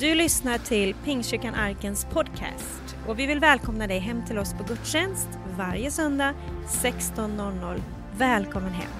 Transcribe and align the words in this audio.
Du 0.00 0.14
lyssnar 0.14 0.58
till 0.58 0.94
Pingstkyrkan 0.94 1.54
Arkens 1.54 2.04
podcast 2.04 2.96
och 3.08 3.18
vi 3.18 3.26
vill 3.26 3.40
välkomna 3.40 3.86
dig 3.86 3.98
hem 3.98 4.26
till 4.26 4.38
oss 4.38 4.54
på 4.54 4.64
gudstjänst 4.64 5.28
varje 5.58 5.90
söndag 5.90 6.34
16.00. 6.66 7.80
Välkommen 8.16 8.72
hem! 8.72 8.90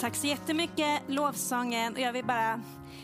Tack 0.00 0.14
så 0.14 0.26
jättemycket 0.26 1.02
lovsången 1.06 1.92
och 1.92 2.00
jag 2.00 2.12
vill 2.12 2.24
bara 2.24 2.60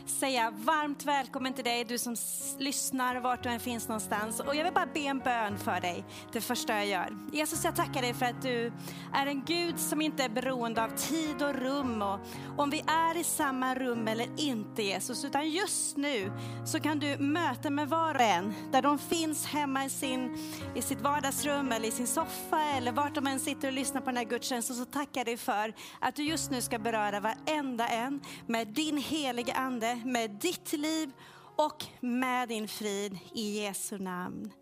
säga 0.07 0.51
varmt 0.51 1.05
välkommen 1.05 1.53
till 1.53 1.65
dig, 1.65 1.85
du 1.85 1.99
som 1.99 2.17
lyssnar 2.59 3.17
vart 3.17 3.43
du 3.43 3.49
än 3.49 3.61
finns 3.61 3.89
någonstans. 3.89 4.41
Och 4.41 4.55
jag 4.55 4.65
vill 4.65 4.73
bara 4.73 4.87
be 4.95 5.01
en 5.01 5.19
bön 5.19 5.59
för 5.59 5.81
dig, 5.81 6.05
det 6.33 6.41
första 6.41 6.73
jag 6.75 6.87
gör. 6.87 7.17
Jesus, 7.33 7.65
jag 7.65 7.77
tackar 7.77 8.03
dig 8.03 8.15
för 8.15 8.27
att 8.27 8.43
du 8.43 8.73
är 9.15 9.27
en 9.27 9.45
Gud 9.45 9.79
som 9.79 10.01
inte 10.01 10.25
är 10.25 10.29
beroende 10.29 10.85
av 10.85 10.89
tid 10.89 11.43
och 11.43 11.55
rum 11.55 12.03
och 12.03 12.19
om 12.57 12.71
vi 12.71 12.85
är 12.87 13.17
i 13.17 13.25
samma 13.25 13.75
rum 13.75 14.09
eller 14.09 14.29
inte 14.37 14.83
Jesus, 14.83 15.25
utan 15.25 15.51
just 15.51 15.97
nu 15.97 16.33
så 16.67 16.81
kan 16.81 16.99
du 16.99 17.19
möta 17.19 17.71
med 17.71 17.89
var 17.89 18.15
och 18.15 18.21
en 18.21 18.55
där 18.73 18.83
de 18.83 18.99
finns 18.99 19.47
hemma 19.47 19.85
i, 19.85 19.91
sin, 19.91 20.39
i 20.75 20.83
sitt 20.83 21.01
vardagsrum 21.01 21.73
eller 21.73 21.89
i 21.89 21.91
sin 21.91 22.07
soffa 22.07 22.63
eller 22.77 22.93
vart 22.93 23.15
de 23.15 23.27
än 23.27 23.41
sitter 23.41 23.69
och 23.69 23.75
lyssnar 23.75 24.01
på 24.01 24.07
den 24.07 24.17
här 24.17 24.25
gudstjänsten 24.25 24.77
så 24.77 24.85
tackar 24.85 25.21
jag 25.21 25.27
dig 25.27 25.37
för 25.37 25.75
att 26.01 26.17
du 26.17 26.23
just 26.23 26.51
nu 26.51 26.63
ska 26.63 26.79
beröra 26.79 27.21
varenda 27.21 27.89
en 27.89 28.21
med 28.47 28.69
din 28.69 28.97
heliga 28.99 29.55
Ande 29.55 29.78
med 29.87 30.31
ditt 30.31 30.73
liv 30.73 31.13
och 31.57 31.85
med 32.01 32.49
din 32.49 32.69
frid 32.69 33.19
i 33.35 33.63
Jesu 33.63 33.99
namn. 33.99 34.53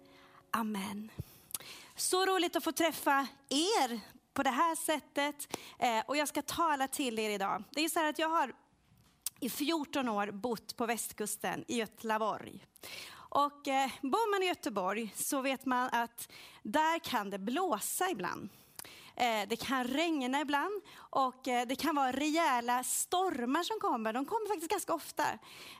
Amen. 0.51 1.11
Så 1.97 2.27
roligt 2.27 2.57
att 2.57 2.65
få 2.65 2.73
träffa 2.73 3.27
er 3.49 4.01
på 4.35 4.43
det 4.43 4.51
här 4.51 4.75
sättet. 4.75 5.57
Eh, 5.79 6.01
och 6.07 6.17
jag 6.17 6.29
ska 6.29 6.43
tala 6.43 6.89
till 6.89 7.19
er 7.19 7.31
idag. 7.31 7.65
Det 7.71 7.85
är 7.85 7.89
så 7.89 7.99
här 7.99 8.09
att 8.11 8.19
jag 8.19 8.29
har 8.29 8.55
i 9.41 9.51
14 9.51 10.09
år 10.09 10.31
bott 10.31 10.77
på 10.77 10.87
västkusten 10.87 11.65
i 11.69 11.77
Göteborg. 11.77 12.67
Och 13.15 13.69
eh, 13.69 13.91
bor 14.03 14.31
man 14.31 14.43
i 14.43 14.47
Göteborg 14.47 15.15
så 15.17 15.41
vet 15.41 15.67
man 15.67 15.89
att 15.93 16.33
där 16.63 16.99
kan 16.99 17.31
det 17.31 17.39
blåsa 17.39 18.11
ibland. 18.11 18.49
Eh, 19.17 19.49
det 19.49 19.57
kan 19.57 19.85
regna 19.85 20.41
ibland 20.41 20.83
och 20.99 21.49
eh, 21.49 21.67
det 21.67 21.77
kan 21.77 21.95
vara 21.95 22.13
rejäla 22.13 22.85
stormar 22.85 23.63
som 23.63 23.81
kommer. 23.81 24.13
De 24.13 24.25
kommer 24.25 24.47
faktiskt 24.47 24.71
ganska 24.71 24.95
ofta. 24.95 25.25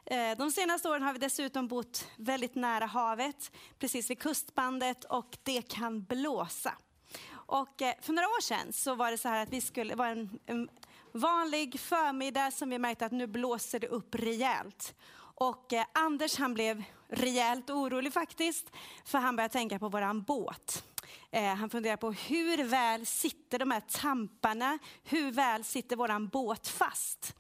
Eh, 0.05 0.39
de 0.39 0.51
senaste 0.51 0.89
åren 0.89 1.03
har 1.03 1.13
vi 1.13 1.19
dessutom 1.19 1.69
bott 1.69 2.09
väldigt 2.17 2.55
nära 2.55 2.87
havet, 2.87 3.53
precis 3.79 4.11
vid 4.11 4.19
kustbandet 4.19 5.05
och 5.05 5.39
det 5.43 5.63
kan 5.63 6.05
blåsa. 6.05 6.73
Och 7.29 7.83
för 8.01 8.13
några 8.13 8.29
år 8.29 8.43
sedan 8.43 8.73
så 8.73 8.95
var 8.95 9.11
det 9.11 9.19
så 9.19 9.29
här 9.29 9.43
att 9.43 9.51
vi 9.51 9.61
skulle, 9.61 9.93
det 9.93 9.99
var 9.99 10.07
en, 10.07 10.39
en 10.47 10.69
vanlig 11.13 11.81
förmiddag 11.81 12.51
som 12.51 12.71
vi 12.71 12.79
märkte 12.79 13.07
att 13.07 13.13
nu 13.13 13.27
blåser 13.27 13.81
det 13.81 13.89
upp 13.89 14.15
rejält. 14.15 14.95
Och 15.39 15.73
Anders 15.93 16.39
han 16.39 16.55
blev 16.55 16.85
rejält 17.09 17.71
orolig 17.71 18.13
faktiskt, 18.13 18.71
för 19.05 19.19
han 19.19 19.37
började 19.37 19.53
tänka 19.53 19.79
på 19.79 19.89
våran 19.89 20.23
båt. 20.23 20.85
Eh, 21.31 21.55
han 21.55 21.71
funderar 21.71 21.97
på 21.97 22.13
hur 22.13 22.65
väl 22.65 23.07
sitter 23.07 23.59
de 23.59 23.71
här 23.71 23.81
tamparna, 23.81 24.79
hur 25.05 25.31
väl 25.31 25.65
sitter 25.65 25.97
våran 25.97 26.29
båt 26.29 26.69
fast? 26.69 27.35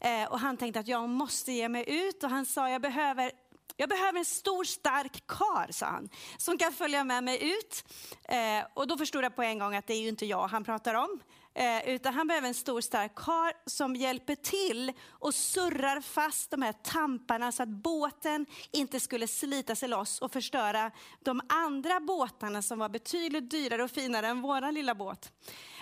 Eh, 0.00 0.24
och 0.24 0.40
han 0.40 0.56
tänkte 0.56 0.80
att 0.80 0.88
jag 0.88 1.08
måste 1.08 1.52
ge 1.52 1.68
mig 1.68 1.84
ut 1.86 2.24
och 2.24 2.30
han 2.30 2.46
sa 2.46 2.70
jag 2.70 2.82
behöver 2.82 3.32
jag 3.76 3.88
behöver 3.88 4.18
en 4.18 4.24
stor 4.24 4.64
stark 4.64 5.26
kar, 5.26 5.72
sa 5.72 5.86
han, 5.86 6.08
som 6.36 6.58
kan 6.58 6.72
följa 6.72 7.04
med 7.04 7.24
mig 7.24 7.52
ut. 7.52 7.84
Eh, 8.24 8.66
och 8.74 8.86
då 8.86 8.98
förstod 8.98 9.24
jag 9.24 9.36
på 9.36 9.42
en 9.42 9.58
gång 9.58 9.74
att 9.74 9.86
det 9.86 9.94
är 9.94 10.00
ju 10.00 10.08
inte 10.08 10.26
jag 10.26 10.48
han 10.48 10.64
pratar 10.64 10.94
om. 10.94 11.20
Eh, 11.54 11.88
utan 11.88 12.14
han 12.14 12.26
behöver 12.26 12.48
en 12.48 12.54
stor 12.54 12.80
stark 12.80 13.14
kar 13.14 13.52
som 13.66 13.96
hjälper 13.96 14.34
till 14.34 14.92
och 15.08 15.34
surrar 15.34 16.00
fast 16.00 16.50
de 16.50 16.62
här 16.62 16.72
tamparna 16.72 17.52
så 17.52 17.62
att 17.62 17.68
båten 17.68 18.46
inte 18.72 19.00
skulle 19.00 19.26
slita 19.26 19.74
sig 19.74 19.88
loss 19.88 20.20
och 20.20 20.32
förstöra 20.32 20.90
de 21.20 21.40
andra 21.48 22.00
båtarna 22.00 22.62
som 22.62 22.78
var 22.78 22.88
betydligt 22.88 23.50
dyrare 23.50 23.84
och 23.84 23.90
finare 23.90 24.26
än 24.26 24.40
vår 24.42 24.72
lilla 24.72 24.94
båt. 24.94 25.32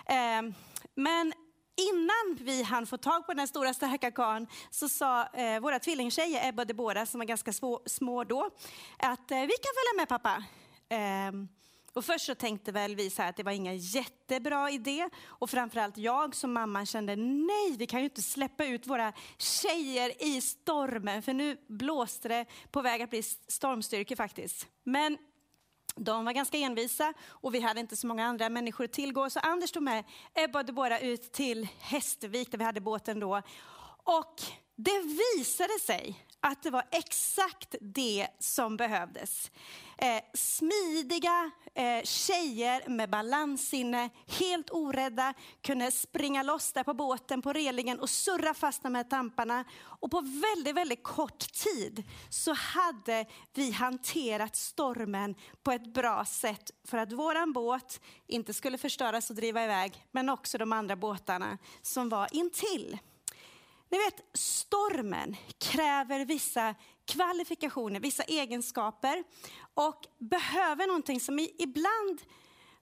Eh, 0.07 0.55
men 0.95 1.33
innan 1.77 2.37
vi 2.41 2.63
hann 2.63 2.87
få 2.87 2.97
tag 2.97 3.27
på 3.27 3.33
den 3.33 3.39
här 3.39 3.47
stora 3.47 3.75
starka 3.75 4.11
karln 4.11 4.47
så 4.71 4.89
sa 4.89 5.27
eh, 5.27 5.61
våra 5.61 5.79
tvillingtjejer, 5.79 6.49
Ebba 6.49 6.63
och 6.63 6.67
Deborah, 6.67 7.05
som 7.05 7.19
var 7.19 7.27
ganska 7.27 7.53
små, 7.53 7.83
små 7.87 8.25
då, 8.25 8.51
att 8.99 9.31
eh, 9.31 9.41
vi 9.41 9.55
kan 9.63 9.75
följa 9.75 9.97
med 9.97 10.09
pappa. 10.09 10.45
Eh, 10.89 11.58
och 11.99 12.05
först 12.05 12.27
så 12.27 12.35
tänkte 12.35 12.73
väl 12.73 12.97
vi 12.97 13.11
så 13.11 13.23
att 13.23 13.37
det 13.37 13.43
var 13.43 13.53
ingen 13.53 13.77
jättebra 13.77 14.71
idé. 14.71 15.09
Och 15.27 15.51
framförallt 15.51 15.99
jag 15.99 16.35
som 16.35 16.53
mamma 16.53 16.87
kände, 16.87 17.17
nej, 17.17 17.77
vi 17.79 17.87
kan 17.87 18.01
ju 18.01 18.05
inte 18.05 18.23
släppa 18.23 18.67
ut 18.67 18.87
våra 18.87 19.13
tjejer 19.39 20.25
i 20.25 20.41
stormen. 20.41 21.23
För 21.23 21.33
nu 21.33 21.57
blåste 21.67 22.29
det 22.29 22.47
på 22.71 22.83
väg 22.83 23.03
att 23.03 23.11
bli 23.11 23.23
stormstyrka 23.23 24.17
faktiskt. 24.17 24.67
Men 24.85 25.19
de 25.97 26.25
var 26.25 26.33
ganska 26.33 26.59
envisa 26.59 27.15
och 27.27 27.55
vi 27.55 27.61
hade 27.61 27.81
inte 27.81 27.97
så 27.97 28.07
många 28.07 28.27
andra 28.27 28.49
människor 28.49 28.85
att 28.85 28.93
tillgå. 28.93 29.31
Så 29.31 29.41
Anders 29.41 29.73
tog 29.73 29.83
med 29.83 30.05
Ebba 30.35 30.59
och 30.59 30.65
Deborah 30.65 31.05
ut 31.05 31.33
till 31.33 31.69
Hästervik 31.81 32.51
där 32.51 32.59
vi 32.59 32.65
hade 32.65 32.81
båten 32.81 33.21
då. 33.21 33.43
Och 34.05 34.43
det 34.77 35.01
visade 35.37 35.79
sig 35.81 36.25
att 36.41 36.63
det 36.63 36.71
var 36.71 36.85
exakt 36.91 37.75
det 37.81 38.29
som 38.39 38.77
behövdes. 38.77 39.51
Eh, 39.99 40.23
smidiga 40.35 41.51
eh, 41.75 42.03
tjejer 42.05 42.89
med 42.89 43.11
balanssinne, 43.11 44.11
helt 44.27 44.71
orädda, 44.71 45.35
kunde 45.63 45.91
springa 45.91 46.43
loss 46.43 46.73
där 46.73 46.85
på 46.85 46.95
båten 46.95 47.43
på 47.43 47.53
relingen 47.53 48.01
och 48.01 48.11
surra 48.11 48.55
fast 48.55 48.83
de 48.83 48.95
här 48.95 49.05
tamparna. 49.05 49.65
Och 49.81 50.11
på 50.11 50.21
väldigt, 50.21 50.75
väldigt 50.75 51.03
kort 51.03 51.53
tid 51.53 52.05
så 52.31 52.53
hade 52.53 53.27
vi 53.55 53.71
hanterat 53.71 54.57
stormen 54.57 55.35
på 55.63 55.73
ett 55.73 55.95
bra 55.95 56.25
sätt 56.25 56.71
för 56.85 56.99
att 56.99 57.13
våran 57.13 57.53
båt 57.53 58.01
inte 58.27 58.55
skulle 58.55 58.79
förstöras 58.79 59.31
och 59.31 59.37
driva 59.37 59.65
iväg, 59.65 60.05
men 60.11 60.29
också 60.29 60.59
de 60.59 60.73
andra 60.73 60.97
båtarna 60.97 61.59
som 61.83 62.09
var 62.09 62.29
intill. 62.33 62.99
Ni 63.91 63.99
vet, 63.99 64.21
stormen 64.35 65.37
kräver 65.59 66.25
vissa 66.25 66.75
kvalifikationer, 67.05 68.01
vissa 68.01 68.23
egenskaper 68.23 69.25
och 69.75 70.07
behöver 70.19 70.87
någonting 70.87 71.21
som 71.21 71.39
ibland 71.59 72.21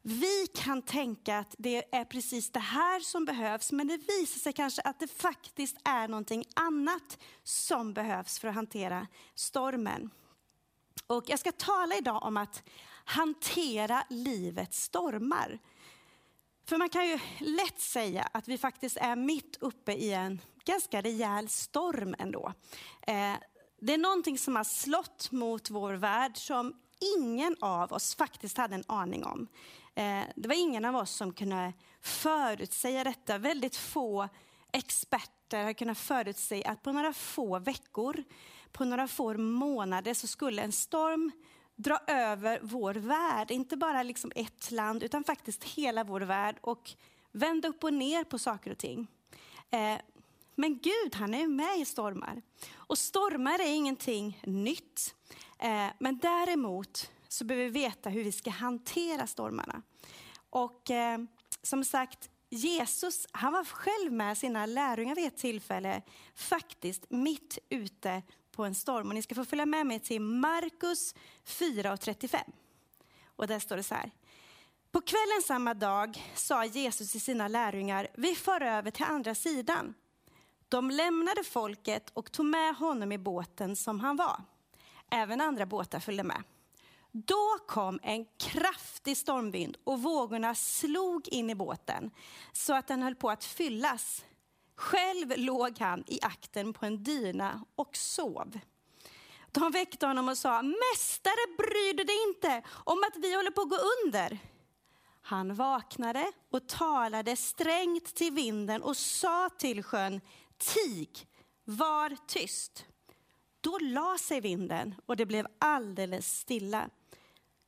vi 0.03 0.47
kan 0.55 0.83
tänka 0.83 1.39
att 1.39 1.55
det 1.59 1.95
är 1.95 2.05
precis 2.05 2.50
det 2.50 2.61
här 2.61 3.00
som 3.00 3.25
behövs, 3.25 3.72
men 3.72 3.87
det 3.89 3.97
visar 3.97 4.41
sig 4.41 4.53
kanske 4.53 4.83
att 4.83 4.99
det 4.99 5.09
faktiskt 5.09 5.77
är 5.84 6.09
någonting 6.09 6.45
annat 6.55 7.19
som 7.43 7.95
behövs 7.95 8.39
för 8.39 8.49
att 8.49 8.55
hantera 8.55 9.06
stormen. 9.34 10.11
Och 11.06 11.25
jag 11.27 11.39
ska 11.39 11.53
tala 11.53 11.97
idag 11.97 12.22
om 12.22 12.37
att 12.37 12.62
hantera 13.05 14.05
livets 14.11 14.83
stormar. 14.83 15.59
För 16.69 16.77
man 16.77 16.88
kan 16.88 17.09
ju 17.09 17.19
lätt 17.38 17.81
säga 17.81 18.28
att 18.32 18.49
vi 18.49 18.59
faktiskt 18.59 18.97
är 18.97 19.16
mitt 19.16 19.56
uppe 19.60 19.93
i 19.93 20.12
en 20.12 20.41
ganska 20.65 21.00
rejäl 21.00 21.49
storm 21.49 22.15
ändå. 22.19 22.53
Eh, 23.06 23.34
det 23.81 23.94
är 23.94 23.99
någonting 23.99 24.38
som 24.38 24.56
har 24.56 24.65
slått 24.65 25.32
mot 25.32 25.71
vår 25.71 25.93
värld 25.93 26.37
som 26.37 26.75
ingen 27.19 27.56
av 27.60 27.93
oss 27.93 28.15
faktiskt 28.15 28.56
hade 28.56 28.75
en 28.75 28.84
aning 28.87 29.25
om. 29.25 29.47
Eh, 29.94 30.22
det 30.37 30.49
var 30.49 30.54
ingen 30.54 30.84
av 30.84 30.97
oss 30.97 31.10
som 31.10 31.32
kunde 31.32 31.72
förutsäga 32.00 33.04
detta. 33.04 33.38
Väldigt 33.38 33.77
få 33.77 34.28
experter 34.72 35.65
har 35.65 35.72
kunnat 35.72 35.98
förutsäga 35.98 36.71
att 36.71 36.83
på 36.83 36.93
några 36.93 37.12
få 37.12 37.59
veckor, 37.59 38.25
på 38.72 38.84
några 38.84 39.09
få 39.09 39.34
månader 39.34 40.15
så 40.15 40.27
skulle 40.27 40.62
en 40.62 40.72
storm 40.72 41.33
dra 41.77 42.01
över 42.07 42.61
vår 42.63 42.95
värld. 42.95 43.51
Inte 43.51 43.77
bara 43.77 44.03
liksom 44.03 44.33
ett 44.35 44.71
land, 44.71 45.03
utan 45.03 45.25
faktiskt 45.25 45.65
hela 45.65 46.05
vår 46.05 46.21
värld 46.21 46.57
och 46.61 46.91
vända 47.33 47.69
upp 47.69 47.85
och 47.85 47.95
ner 47.95 48.25
på 48.25 48.39
saker 48.39 48.71
och 48.71 48.79
ting. 48.79 49.07
Eh, 49.71 49.99
men 50.55 50.78
Gud, 50.78 51.15
han 51.15 51.34
är 51.34 51.47
med 51.47 51.78
i 51.78 51.84
stormar. 51.84 52.43
Och 52.75 52.99
stormar 52.99 53.59
är 53.59 53.75
ingenting 53.75 54.41
nytt. 54.47 55.15
Eh, 55.59 55.87
men 55.99 56.19
däremot 56.19 57.11
så 57.28 57.45
behöver 57.45 57.65
vi 57.65 57.81
veta 57.81 58.11
hur 58.11 58.25
vi 58.25 58.33
ska 58.33 58.51
hantera 58.51 59.27
stormarna. 59.27 59.83
Och 60.51 60.91
eh, 60.91 61.19
som 61.63 61.84
sagt, 61.84 62.31
Jesus, 62.51 63.27
han 63.33 63.53
var 63.53 63.65
själv 63.65 64.13
med 64.13 64.39
sina 64.39 64.67
lärjungar 64.67 65.15
vid 65.15 65.27
ett 65.27 65.37
tillfälle, 65.37 66.03
faktiskt 66.34 67.11
mitt 67.11 67.59
ute 67.69 68.22
på 68.57 68.65
en 68.65 68.75
storm. 68.75 69.09
Och 69.09 69.15
ni 69.15 69.23
ska 69.23 69.35
få 69.35 69.45
följa 69.45 69.67
med 69.67 69.87
mig 69.87 70.01
till 70.01 70.21
Markus 70.21 71.15
4 71.45 71.93
och 71.93 72.01
35. 72.01 72.41
Och 73.37 73.47
där 73.47 73.59
står 73.59 73.77
det 73.77 73.83
så 73.83 73.95
här. 73.95 74.11
På 74.93 75.01
kvällen 75.01 75.43
samma 75.45 75.75
dag 75.75 76.33
sa 76.35 76.65
Jesus 76.65 77.13
till 77.13 77.21
sina 77.21 77.49
lärjungar, 77.49 78.09
vi 78.15 78.35
far 78.35 78.61
över 78.61 78.91
till 78.91 79.05
andra 79.05 79.35
sidan. 79.35 79.95
De 80.69 80.91
lämnade 80.91 81.45
folket 81.45 82.11
och 82.15 82.33
tog 82.33 82.47
med 82.47 82.77
honom 82.77 83.13
i 83.13 83.19
båten 83.19 83.77
som 83.77 84.01
han 84.01 84.17
var. 84.17 84.41
Även 85.11 85.41
andra 85.41 85.67
båtar 85.67 86.01
följde 86.01 86.23
med. 86.23 86.43
Då 87.13 87.59
kom 87.67 88.01
en 88.03 88.27
kraftig 88.39 89.17
stormvind 89.17 89.77
och 89.85 90.03
vågorna 90.03 90.55
slog 90.55 91.29
in 91.29 91.51
i 91.51 91.55
båten 91.55 92.11
så 92.53 92.75
att 92.75 92.87
den 92.87 93.03
höll 93.03 93.15
på 93.15 93.31
att 93.31 93.45
fyllas. 93.45 94.25
Själv 94.77 95.33
låg 95.37 95.78
han 95.78 96.05
i 96.07 96.19
akten 96.23 96.73
på 96.73 96.87
en 96.87 97.03
dyna 97.03 97.65
och 97.75 97.97
sov. 97.97 98.61
De 99.53 99.71
väckte 99.71 100.07
honom 100.07 100.28
och 100.28 100.39
sa, 100.39 100.63
Mästare, 100.63 101.57
bryr 101.59 101.95
du 101.95 102.05
dig 102.05 102.17
inte 102.28 102.63
om 102.84 102.99
att 102.99 103.17
vi 103.23 103.37
håller 103.37 103.51
på 103.51 103.61
att 103.61 103.71
gå 103.71 103.78
under? 104.05 104.39
Han 105.23 105.55
vaknade 105.55 106.33
och 106.51 106.69
talade 106.69 107.37
strängt 107.37 108.15
till 108.15 108.33
vinden 108.33 108.83
och 108.83 108.97
sa 108.97 109.49
till 109.59 109.83
sjön, 109.83 110.21
Tig, 110.59 111.29
var 111.65 112.17
tyst. 112.27 112.87
Då 113.61 113.79
la 113.79 114.19
sig 114.19 114.41
vinden 114.41 114.95
och 115.07 115.17
det 115.17 115.27
blev 115.27 115.47
alldeles 115.59 116.39
stilla. 116.39 116.91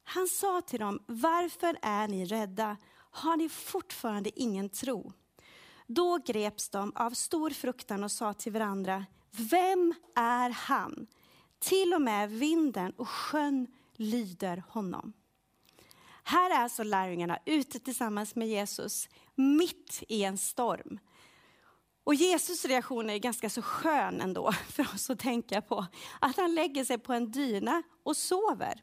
Han 0.05 0.29
sa 0.29 0.61
till 0.61 0.81
dem, 0.81 1.03
varför 1.07 1.79
är 1.83 2.09
ni 2.09 2.25
rädda? 2.25 2.77
Har 3.11 3.37
ni 3.37 3.49
fortfarande 3.49 4.41
ingen 4.41 4.69
tro? 4.69 5.13
Då 5.91 6.19
greps 6.19 6.69
de 6.69 6.93
av 6.95 7.11
stor 7.11 7.51
fruktan 7.51 8.05
och 8.05 8.13
sa 8.13 8.35
till 8.35 8.53
varandra, 8.53 9.07
vem 9.31 9.95
är 10.17 10.51
han? 10.51 11.07
Till 11.59 11.95
och 11.95 12.03
med 12.03 12.31
vinden 12.31 12.93
och 12.93 13.09
sjön 13.09 13.67
lyder 13.97 14.63
honom. 14.69 15.13
Här 16.25 16.51
är 16.51 16.63
alltså 16.63 16.83
lärjungarna 16.83 17.39
ute 17.45 17.79
tillsammans 17.79 18.35
med 18.35 18.49
Jesus, 18.49 19.09
mitt 19.35 20.03
i 20.09 20.25
en 20.25 20.39
storm. 20.39 20.99
Och 22.05 22.15
Jesus 22.15 22.65
reaktion 22.65 23.11
är 23.11 23.19
ganska 23.19 23.51
så 23.51 23.63
skön 23.63 24.21
ändå 24.21 24.53
för 24.69 24.83
oss 24.95 25.11
att 25.11 25.19
tänka 25.19 25.63
på. 25.63 25.87
Att 26.21 26.37
han 26.37 26.55
lägger 26.55 26.85
sig 26.85 26.99
på 26.99 27.13
en 27.13 27.31
dyna 27.31 27.83
och 28.03 28.17
sover. 28.17 28.83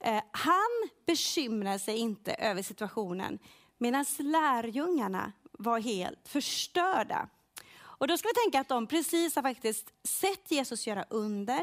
Eh, 0.00 0.22
han 0.30 0.88
bekymrar 1.06 1.78
sig 1.78 1.96
inte 1.96 2.34
över 2.34 2.62
situationen 2.62 3.38
medan 3.78 4.04
lärjungarna 4.18 5.32
var 5.62 5.80
helt 5.80 6.28
förstörda. 6.28 7.28
Och 8.02 8.08
då 8.08 8.16
ska 8.16 8.28
vi 8.28 8.34
tänka 8.34 8.60
att 8.60 8.68
de 8.68 8.86
precis 8.86 9.34
har 9.36 9.42
faktiskt 9.42 9.92
sett 10.04 10.50
Jesus 10.50 10.86
göra 10.86 11.04
under. 11.10 11.62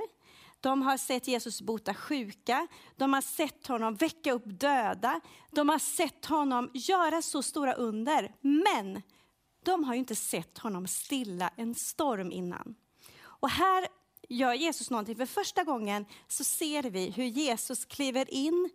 De 0.61 0.81
har 0.81 0.97
sett 0.97 1.27
Jesus 1.27 1.61
bota 1.61 1.93
sjuka, 1.93 2.67
de 2.95 3.13
har 3.13 3.21
sett 3.21 3.67
honom 3.67 3.95
väcka 3.95 4.31
upp 4.31 4.43
döda, 4.45 5.21
de 5.51 5.69
har 5.69 5.79
sett 5.79 6.25
honom 6.25 6.71
göra 6.73 7.21
så 7.21 7.43
stora 7.43 7.73
under. 7.73 8.35
Men 8.41 9.01
de 9.65 9.83
har 9.83 9.93
ju 9.93 9.99
inte 9.99 10.15
sett 10.15 10.57
honom 10.57 10.87
stilla 10.87 11.51
en 11.55 11.75
storm 11.75 12.31
innan. 12.31 12.75
Och 13.21 13.49
här 13.49 13.87
gör 14.29 14.53
Jesus 14.53 14.89
någonting. 14.89 15.15
För 15.15 15.25
första 15.25 15.63
gången 15.63 16.05
så 16.27 16.43
ser 16.43 16.83
vi 16.83 17.09
hur 17.09 17.25
Jesus 17.25 17.85
kliver 17.85 18.33
in 18.33 18.69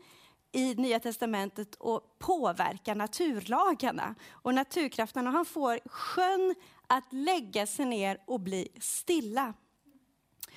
i 0.55 0.75
Nya 0.75 1.01
Testamentet 1.01 1.75
och 1.75 2.19
påverkar 2.19 2.95
naturlagarna 2.95 4.15
och 4.31 4.55
naturkrafterna. 4.55 5.31
Han 5.31 5.45
får 5.45 5.81
sjön 5.85 6.55
att 6.87 7.13
lägga 7.13 7.67
sig 7.67 7.87
ner 7.87 8.19
och 8.27 8.41
bli 8.41 8.69
stilla. 8.81 9.55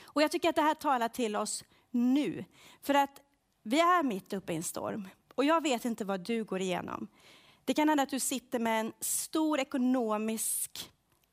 Och 0.04 0.22
jag 0.22 0.32
tycker 0.32 0.50
att 0.50 0.56
det 0.56 0.62
här 0.62 0.74
talar 0.74 1.08
till 1.10 1.36
oss 1.36 1.64
nu. 1.92 2.46
För 2.82 2.94
att 2.94 3.22
vi 3.64 3.80
är 3.80 4.04
mitt 4.04 4.34
uppe 4.34 4.54
i 4.54 4.56
en 4.56 4.64
storm. 4.64 5.08
Och 5.36 5.46
jag 5.46 5.64
vet 5.64 5.86
inte 5.86 6.06
vad 6.06 6.20
du 6.20 6.44
går 6.44 6.62
igenom. 6.62 7.08
Det 7.66 7.74
kan 7.74 7.90
hända 7.90 8.04
att 8.04 8.10
du 8.10 8.20
sitter 8.20 8.60
med 8.60 8.80
en 8.80 8.94
stor 9.00 9.60
ekonomisk 9.60 10.92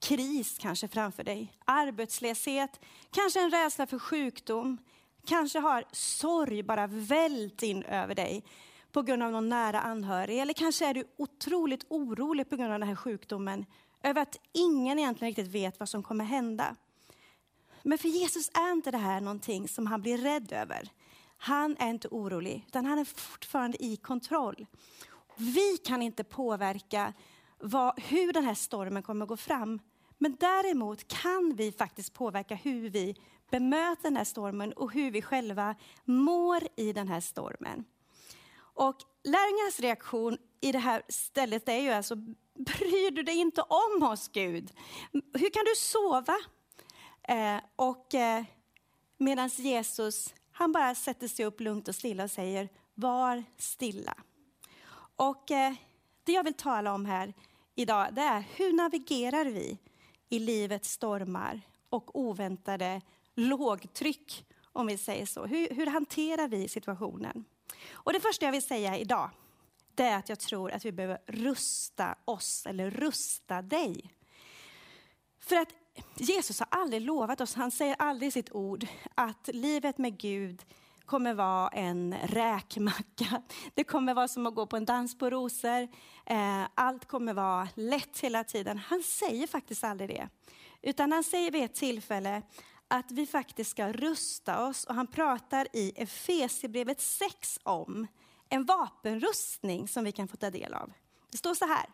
kris 0.08 0.58
kanske 0.60 0.88
framför 0.88 1.24
dig. 1.24 1.52
Arbetslöshet, 1.64 2.80
kanske 3.10 3.40
en 3.40 3.50
rädsla 3.50 3.86
för 3.86 3.98
sjukdom. 3.98 4.78
Kanske 5.26 5.58
har 5.58 5.84
sorg 5.92 6.62
bara 6.62 6.86
vällt 6.86 7.62
in 7.62 7.82
över 7.82 8.14
dig 8.14 8.44
på 8.92 9.02
grund 9.02 9.22
av 9.22 9.32
någon 9.32 9.48
nära 9.48 9.80
anhörig. 9.80 10.38
Eller 10.38 10.52
kanske 10.52 10.86
är 10.86 10.94
du 10.94 11.04
otroligt 11.16 11.86
orolig 11.88 12.50
på 12.50 12.56
grund 12.56 12.72
av 12.72 12.78
den 12.78 12.88
här 12.88 12.96
sjukdomen. 12.96 13.66
Över 14.02 14.22
att 14.22 14.36
ingen 14.52 14.98
egentligen 14.98 15.30
riktigt 15.30 15.54
vet 15.54 15.80
vad 15.80 15.88
som 15.88 16.02
kommer 16.02 16.24
hända. 16.24 16.76
Men 17.82 17.98
för 17.98 18.08
Jesus 18.08 18.50
är 18.54 18.72
inte 18.72 18.90
det 18.90 18.98
här 18.98 19.20
någonting 19.20 19.68
som 19.68 19.86
han 19.86 20.02
blir 20.02 20.18
rädd 20.18 20.52
över. 20.52 20.88
Han 21.36 21.76
är 21.78 21.90
inte 21.90 22.08
orolig, 22.08 22.64
utan 22.66 22.84
han 22.84 22.98
är 22.98 23.04
fortfarande 23.04 23.84
i 23.84 23.96
kontroll. 23.96 24.66
Vi 25.36 25.76
kan 25.76 26.02
inte 26.02 26.24
påverka 26.24 27.12
vad, 27.58 28.00
hur 28.00 28.32
den 28.32 28.44
här 28.44 28.54
stormen 28.54 29.02
kommer 29.02 29.24
att 29.24 29.28
gå 29.28 29.36
fram. 29.36 29.80
Men 30.18 30.36
däremot 30.40 31.08
kan 31.08 31.54
vi 31.56 31.72
faktiskt 31.72 32.14
påverka 32.14 32.54
hur 32.54 32.90
vi 32.90 33.16
bemöter 33.54 34.02
den 34.02 34.16
här 34.16 34.24
stormen 34.24 34.72
och 34.72 34.92
hur 34.92 35.10
vi 35.10 35.22
själva 35.22 35.74
mår 36.04 36.62
i 36.76 36.92
den 36.92 37.08
här 37.08 37.20
stormen. 37.20 37.84
Och 38.56 38.96
lärjungarnas 39.24 39.80
reaktion 39.80 40.38
i 40.60 40.72
det 40.72 40.78
här 40.78 41.02
stället 41.08 41.68
är 41.68 41.78
ju 41.78 41.90
alltså, 41.90 42.16
bryr 42.54 43.10
du 43.10 43.22
dig 43.22 43.36
inte 43.36 43.62
om 43.62 44.02
oss 44.02 44.28
Gud? 44.28 44.70
Hur 45.12 45.50
kan 45.50 45.64
du 45.64 45.74
sova? 45.76 46.36
Eh, 47.22 47.60
och 47.76 48.14
eh, 48.14 48.44
medan 49.18 49.48
Jesus, 49.48 50.34
han 50.52 50.72
bara 50.72 50.94
sätter 50.94 51.28
sig 51.28 51.44
upp 51.44 51.60
lugnt 51.60 51.88
och 51.88 51.94
stilla 51.94 52.24
och 52.24 52.30
säger, 52.30 52.68
var 52.94 53.44
stilla. 53.56 54.14
Och 55.16 55.50
eh, 55.50 55.74
det 56.24 56.32
jag 56.32 56.44
vill 56.44 56.54
tala 56.54 56.94
om 56.94 57.06
här 57.06 57.34
idag, 57.74 58.08
det 58.12 58.22
är 58.22 58.44
hur 58.56 58.72
navigerar 58.72 59.44
vi 59.44 59.78
i 60.28 60.38
livets 60.38 60.90
stormar 60.90 61.60
och 61.88 62.20
oväntade 62.20 63.00
lågtryck, 63.34 64.46
om 64.72 64.86
vi 64.86 64.98
säger 64.98 65.26
så. 65.26 65.46
Hur, 65.46 65.68
hur 65.74 65.86
hanterar 65.86 66.48
vi 66.48 66.68
situationen? 66.68 67.44
Och 67.92 68.12
det 68.12 68.20
första 68.20 68.44
jag 68.44 68.52
vill 68.52 68.62
säga 68.62 68.98
idag, 68.98 69.30
det 69.94 70.02
är 70.02 70.18
att 70.18 70.28
jag 70.28 70.38
tror 70.38 70.72
att 70.72 70.84
vi 70.84 70.92
behöver 70.92 71.18
rusta 71.26 72.14
oss, 72.24 72.66
eller 72.66 72.90
rusta 72.90 73.62
dig. 73.62 74.14
För 75.40 75.56
att 75.56 75.68
Jesus 76.16 76.60
har 76.60 76.68
aldrig 76.70 77.02
lovat 77.02 77.40
oss, 77.40 77.54
han 77.54 77.70
säger 77.70 77.96
aldrig 77.98 78.28
i 78.28 78.32
sitt 78.32 78.52
ord, 78.52 78.86
att 79.14 79.48
livet 79.52 79.98
med 79.98 80.18
Gud 80.18 80.62
kommer 81.06 81.34
vara 81.34 81.68
en 81.68 82.14
räkmacka. 82.24 83.42
Det 83.74 83.84
kommer 83.84 84.14
vara 84.14 84.28
som 84.28 84.46
att 84.46 84.54
gå 84.54 84.66
på 84.66 84.76
en 84.76 84.84
dans 84.84 85.18
på 85.18 85.30
rosor. 85.30 85.88
Eh, 86.26 86.62
allt 86.74 87.04
kommer 87.04 87.34
vara 87.34 87.68
lätt 87.74 88.20
hela 88.20 88.44
tiden. 88.44 88.78
Han 88.78 89.02
säger 89.02 89.46
faktiskt 89.46 89.84
aldrig 89.84 90.08
det. 90.08 90.28
Utan 90.82 91.12
han 91.12 91.24
säger 91.24 91.50
vid 91.50 91.64
ett 91.64 91.74
tillfälle 91.74 92.42
att 92.94 93.10
vi 93.10 93.26
faktiskt 93.26 93.70
ska 93.70 93.92
rusta 93.92 94.66
oss. 94.66 94.84
Och 94.84 94.94
han 94.94 95.06
pratar 95.06 95.68
i 95.72 95.92
Efesierbrevet 95.96 97.00
6 97.00 97.58
om 97.62 98.06
en 98.48 98.64
vapenrustning 98.64 99.88
som 99.88 100.04
vi 100.04 100.12
kan 100.12 100.28
få 100.28 100.36
ta 100.36 100.50
del 100.50 100.74
av. 100.74 100.92
Det 101.30 101.38
står 101.38 101.54
så 101.54 101.66
här. 101.66 101.86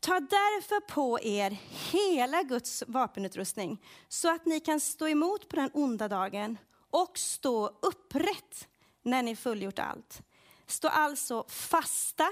Ta 0.00 0.20
därför 0.20 0.80
på 0.80 1.20
er 1.20 1.50
hela 1.92 2.42
Guds 2.42 2.82
vapenutrustning 2.86 3.84
så 4.08 4.34
att 4.34 4.46
ni 4.46 4.60
kan 4.60 4.80
stå 4.80 5.08
emot 5.08 5.48
på 5.48 5.56
den 5.56 5.70
onda 5.74 6.08
dagen 6.08 6.58
och 6.90 7.18
stå 7.18 7.66
upprätt 7.82 8.68
när 9.02 9.22
ni 9.22 9.36
fullgjort 9.36 9.78
allt. 9.78 10.22
Stå 10.66 10.88
alltså 10.88 11.44
fasta 11.48 12.28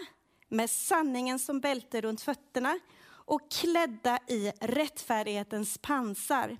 med 0.48 0.70
sanningen 0.70 1.38
som 1.38 1.60
bälte 1.60 2.00
runt 2.00 2.20
fötterna 2.20 2.78
och 3.08 3.50
klädda 3.50 4.18
i 4.28 4.52
rättfärdighetens 4.60 5.78
pansar. 5.78 6.58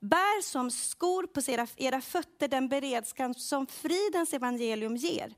Bär 0.00 0.42
som 0.42 0.70
skor 0.70 1.26
på 1.26 1.40
era, 1.50 1.66
era 1.76 2.00
fötter 2.00 2.48
den 2.48 2.68
beredskap 2.68 3.40
som 3.40 3.66
fridens 3.66 4.32
evangelium 4.32 4.96
ger. 4.96 5.34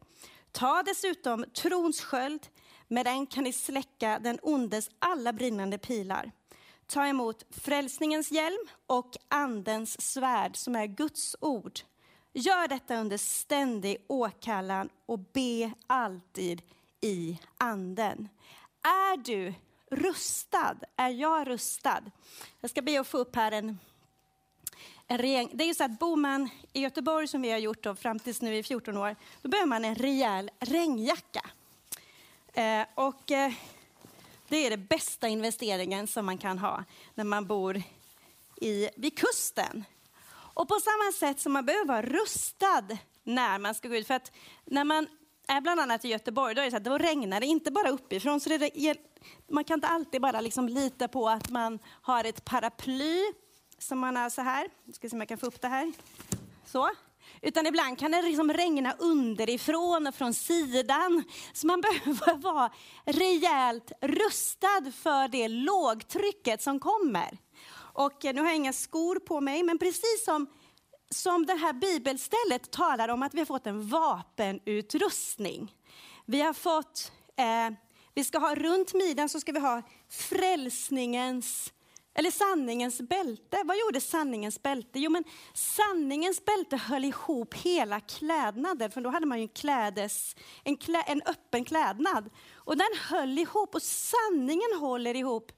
Ta 0.52 0.82
dessutom 0.82 1.44
trons 1.54 2.00
sköld, 2.00 2.46
med 2.88 3.06
den 3.06 3.26
kan 3.26 3.44
ni 3.44 3.52
släcka 3.52 4.18
den 4.18 4.38
ondes 4.42 4.90
alla 4.98 5.32
brinnande 5.32 5.78
pilar. 5.78 6.32
Ta 6.86 7.06
emot 7.06 7.44
frälsningens 7.50 8.32
hjälm 8.32 8.68
och 8.86 9.16
andens 9.28 10.12
svärd 10.12 10.56
som 10.56 10.76
är 10.76 10.86
Guds 10.86 11.36
ord. 11.40 11.80
Gör 12.32 12.68
detta 12.68 12.96
under 12.96 13.16
ständig 13.16 14.04
åkallan 14.08 14.88
och 15.06 15.18
be 15.18 15.72
alltid 15.86 16.62
i 17.00 17.38
anden. 17.58 18.28
Är 18.82 19.16
du 19.16 19.54
rustad? 19.90 20.76
Är 20.96 21.08
jag 21.08 21.48
rustad? 21.48 22.02
Jag 22.60 22.70
ska 22.70 22.82
be 22.82 23.00
att 23.00 23.06
få 23.06 23.18
upp 23.18 23.36
här 23.36 23.52
en, 23.52 23.78
en 25.10 25.18
rejäl... 25.18 25.48
Det 25.52 25.64
är 25.64 25.68
ju 25.68 25.74
så 25.74 25.84
att 25.84 25.98
bor 25.98 26.16
man 26.16 26.48
i 26.72 26.80
Göteborg 26.80 27.28
som 27.28 27.42
vi 27.42 27.50
har 27.50 27.58
gjort 27.58 27.82
då, 27.82 27.94
fram 27.94 28.18
tills 28.18 28.42
nu 28.42 28.56
i 28.56 28.62
14 28.62 28.96
år, 28.96 29.16
då 29.42 29.48
behöver 29.48 29.66
man 29.66 29.84
en 29.84 29.94
rejäl 29.94 30.50
regnjacka. 30.60 31.50
Eh, 32.52 32.82
och 32.94 33.30
eh, 33.30 33.52
det 34.48 34.56
är 34.56 34.70
den 34.70 34.86
bästa 34.86 35.28
investeringen 35.28 36.06
som 36.06 36.26
man 36.26 36.38
kan 36.38 36.58
ha 36.58 36.84
när 37.14 37.24
man 37.24 37.46
bor 37.46 37.82
i, 38.60 38.88
vid 38.96 39.18
kusten. 39.18 39.84
Och 40.32 40.68
på 40.68 40.80
samma 40.80 41.12
sätt 41.12 41.40
som 41.40 41.52
man 41.52 41.66
behöver 41.66 41.86
vara 41.86 42.02
rustad 42.02 42.84
när 43.22 43.58
man 43.58 43.74
ska 43.74 43.88
gå 43.88 43.96
ut. 43.96 44.06
För 44.06 44.14
att 44.14 44.32
när 44.64 44.84
man 44.84 45.06
är 45.48 45.60
bland 45.60 45.80
annat 45.80 46.04
i 46.04 46.08
Göteborg, 46.08 46.54
då, 46.54 46.60
är 46.60 46.64
det 46.64 46.70
så 46.70 46.76
att 46.76 46.84
då 46.84 46.98
regnar 46.98 47.40
det 47.40 47.46
inte 47.46 47.70
bara 47.70 47.90
uppifrån. 47.90 48.40
Så 48.40 48.48
det, 48.48 48.96
man 49.48 49.64
kan 49.64 49.74
inte 49.74 49.86
alltid 49.86 50.20
bara 50.20 50.40
liksom 50.40 50.68
lita 50.68 51.08
på 51.08 51.28
att 51.28 51.50
man 51.50 51.78
har 51.84 52.24
ett 52.24 52.44
paraply 52.44 53.24
som 53.82 53.98
man 53.98 54.16
har 54.16 54.30
så 54.30 54.42
här. 54.42 54.68
Jag 54.84 54.94
ska 54.94 55.08
se 55.08 55.16
om 55.16 55.20
jag 55.20 55.28
kan 55.28 55.38
få 55.38 55.46
upp 55.46 55.60
det 55.60 55.68
här. 55.68 55.92
Så. 56.66 56.90
Utan 57.42 57.66
ibland 57.66 57.98
kan 57.98 58.10
det 58.10 58.22
liksom 58.22 58.52
regna 58.52 58.92
underifrån 58.98 60.06
och 60.06 60.14
från 60.14 60.34
sidan. 60.34 61.24
Så 61.52 61.66
man 61.66 61.80
behöver 62.04 62.34
vara 62.34 62.72
rejält 63.04 63.92
rustad 64.00 64.92
för 65.02 65.28
det 65.28 65.48
lågtrycket 65.48 66.62
som 66.62 66.80
kommer. 66.80 67.38
Och 67.92 68.24
eh, 68.24 68.34
nu 68.34 68.40
har 68.40 68.48
jag 68.48 68.56
inga 68.56 68.72
skor 68.72 69.18
på 69.18 69.40
mig, 69.40 69.62
men 69.62 69.78
precis 69.78 70.24
som, 70.24 70.46
som 71.10 71.46
det 71.46 71.54
här 71.54 71.72
bibelstället 71.72 72.70
talar 72.70 73.08
om 73.08 73.22
att 73.22 73.34
vi 73.34 73.38
har 73.38 73.46
fått 73.46 73.66
en 73.66 73.88
vapenutrustning. 73.88 75.74
Vi 76.26 76.40
har 76.40 76.52
fått, 76.52 77.12
eh, 77.36 77.76
vi 78.14 78.24
ska 78.24 78.38
ha 78.38 78.54
runt 78.54 78.94
midjan 78.94 79.28
så 79.28 79.40
ska 79.40 79.52
vi 79.52 79.60
ha 79.60 79.82
frälsningens 80.08 81.72
eller 82.14 82.30
sanningens 82.30 83.00
bälte. 83.00 83.62
Vad 83.64 83.78
gjorde 83.78 84.00
sanningens 84.00 84.62
bälte? 84.62 84.98
Jo, 84.98 85.10
men 85.10 85.24
sanningens 85.54 86.44
bälte 86.44 86.76
höll 86.76 87.04
ihop 87.04 87.54
hela 87.54 88.00
klädnaden, 88.00 88.90
för 88.90 89.00
då 89.00 89.10
hade 89.10 89.26
man 89.26 89.38
ju 89.38 89.42
en, 89.42 89.48
klädes, 89.48 90.36
en, 90.64 90.76
klä, 90.76 91.02
en 91.02 91.22
öppen 91.26 91.64
klädnad. 91.64 92.30
Och 92.54 92.76
den 92.76 92.90
höll 93.08 93.38
ihop, 93.38 93.74
och 93.74 93.82
sanningen 93.82 94.78
håller 94.80 95.16
ihop 95.16 95.52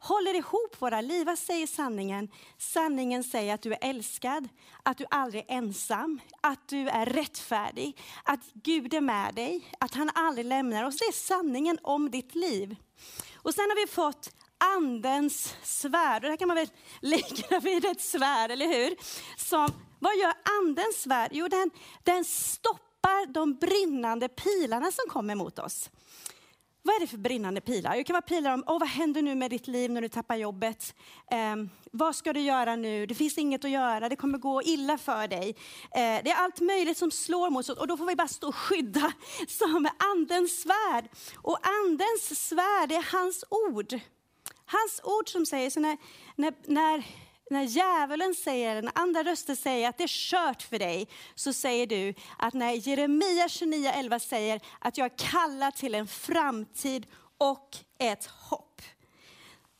håller 0.00 0.34
ihop 0.34 0.82
våra 0.82 1.00
liv. 1.00 1.26
Vad 1.26 1.38
säger 1.38 1.66
sanningen? 1.66 2.28
Sanningen 2.58 3.24
säger 3.24 3.54
att 3.54 3.62
du 3.62 3.72
är 3.72 3.78
älskad, 3.80 4.48
att 4.82 4.98
du 4.98 5.04
aldrig 5.10 5.44
är 5.48 5.54
ensam, 5.56 6.20
att 6.40 6.68
du 6.68 6.88
är 6.88 7.06
rättfärdig, 7.06 8.00
att 8.24 8.40
Gud 8.52 8.94
är 8.94 9.00
med 9.00 9.34
dig, 9.34 9.72
att 9.78 9.94
han 9.94 10.10
aldrig 10.14 10.46
lämnar 10.46 10.84
oss. 10.84 10.98
Det 10.98 11.04
är 11.04 11.12
sanningen 11.12 11.78
om 11.82 12.10
ditt 12.10 12.34
liv. 12.34 12.76
Och 13.34 13.54
sen 13.54 13.64
har 13.70 13.86
vi 13.86 13.92
fått 13.92 14.30
andens 14.76 15.56
svärd. 15.62 16.16
Och 16.16 16.22
det 16.22 16.28
här 16.28 16.36
kan 16.36 16.48
man 16.48 16.56
väl 16.56 16.70
likna 17.00 17.60
vid 17.60 17.84
ett 17.84 18.00
svärd, 18.00 18.50
eller 18.50 18.66
hur? 18.66 18.96
Som, 19.36 19.72
vad 19.98 20.16
gör 20.16 20.32
andens 20.60 21.02
svärd? 21.02 21.30
Jo, 21.32 21.48
den, 21.48 21.70
den 22.04 22.24
stoppar 22.24 23.32
de 23.32 23.54
brinnande 23.54 24.28
pilarna 24.28 24.90
som 24.92 25.04
kommer 25.08 25.34
mot 25.34 25.58
oss. 25.58 25.90
Vad 26.82 26.96
är 26.96 27.00
det 27.00 27.06
för 27.06 27.18
brinnande 27.18 27.60
pilar? 27.60 27.96
Det 27.96 28.04
kan 28.04 28.14
vara 28.14 28.22
pilar 28.22 28.54
om, 28.54 28.64
oh, 28.66 28.78
vad 28.78 28.88
händer 28.88 29.22
nu 29.22 29.34
med 29.34 29.50
ditt 29.50 29.66
liv 29.66 29.90
när 29.90 30.02
du 30.02 30.08
tappar 30.08 30.36
jobbet? 30.36 30.94
Eh, 31.30 31.56
vad 31.92 32.16
ska 32.16 32.32
du 32.32 32.40
göra 32.40 32.76
nu? 32.76 33.06
Det 33.06 33.14
finns 33.14 33.38
inget 33.38 33.64
att 33.64 33.70
göra, 33.70 34.08
det 34.08 34.16
kommer 34.16 34.38
gå 34.38 34.62
illa 34.62 34.98
för 34.98 35.28
dig. 35.28 35.48
Eh, 35.90 36.20
det 36.24 36.30
är 36.30 36.34
allt 36.34 36.60
möjligt 36.60 36.98
som 36.98 37.10
slår 37.10 37.50
mot 37.50 37.68
oss 37.68 37.78
och 37.78 37.86
då 37.86 37.96
får 37.96 38.06
vi 38.06 38.16
bara 38.16 38.28
stå 38.28 38.48
och 38.48 38.54
skydda 38.54 39.12
som 39.48 39.88
andens 39.98 40.62
svärd. 40.62 41.08
Och 41.36 41.58
andens 41.62 42.48
svärd 42.48 42.92
är 42.92 43.12
hans 43.12 43.44
ord. 43.50 44.00
Hans 44.72 45.00
ord 45.04 45.28
som 45.28 45.46
säger, 45.46 45.70
så 45.70 45.80
när, 45.80 45.98
när, 46.36 46.54
när, 46.66 47.04
när 47.50 47.62
djävulen 47.62 48.34
säger, 48.34 48.82
när 48.82 48.92
andra 48.94 49.22
röster 49.22 49.54
säger 49.54 49.88
att 49.88 49.98
det 49.98 50.04
är 50.04 50.30
kört 50.30 50.62
för 50.62 50.78
dig, 50.78 51.08
så 51.34 51.52
säger 51.52 51.86
du 51.86 52.14
att 52.38 52.54
när 52.54 52.88
Jeremia 52.88 53.46
29.11 53.46 54.18
säger 54.18 54.60
att 54.78 54.98
jag 54.98 55.16
kallar 55.16 55.70
till 55.70 55.94
en 55.94 56.06
framtid 56.06 57.06
och 57.38 57.76
ett 57.98 58.26
hopp. 58.26 58.82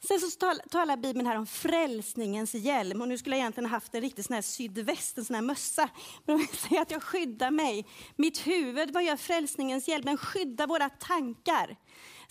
Sen 0.08 0.20
så 0.20 0.30
talar 0.70 0.96
Bibeln 0.96 1.26
här 1.26 1.36
om 1.36 1.46
frälsningens 1.46 2.54
hjälm. 2.54 3.00
Och 3.00 3.08
nu 3.08 3.18
skulle 3.18 3.36
jag 3.36 3.40
egentligen 3.40 3.70
haft 3.70 3.94
en 3.94 4.00
riktig 4.00 4.24
sån 4.24 4.34
här 4.34 4.42
sydväst, 4.42 5.18
en 5.18 5.24
sån 5.24 5.34
här 5.34 5.42
mössa. 5.42 5.88
Men 6.24 6.38
de 6.38 6.46
säger 6.56 6.82
att 6.82 6.90
jag 6.90 7.02
skyddar 7.02 7.50
mig. 7.50 7.86
Mitt 8.16 8.46
huvud, 8.46 8.90
vad 8.90 9.04
gör 9.04 9.16
frälsningens 9.16 9.88
hjälm? 9.88 10.04
Den 10.04 10.16
skyddar 10.16 10.66
våra 10.66 10.88
tankar. 10.88 11.76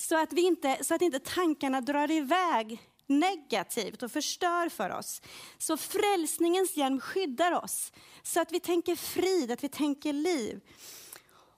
Så 0.01 0.17
att, 0.17 0.33
vi 0.33 0.41
inte, 0.41 0.83
så 0.83 0.95
att 0.95 1.01
inte 1.01 1.19
tankarna 1.19 1.81
drar 1.81 2.11
iväg 2.11 2.81
negativt 3.07 4.03
och 4.03 4.11
förstör 4.11 4.69
för 4.69 4.89
oss. 4.89 5.21
Så 5.57 5.77
frälsningens 5.77 6.77
hjälm 6.77 6.99
skyddar 6.99 7.51
oss. 7.63 7.91
Så 8.23 8.41
att 8.41 8.51
vi 8.51 8.59
tänker 8.59 8.95
frid, 8.95 9.51
att 9.51 9.63
vi 9.63 9.69
tänker 9.69 10.13
liv. 10.13 10.61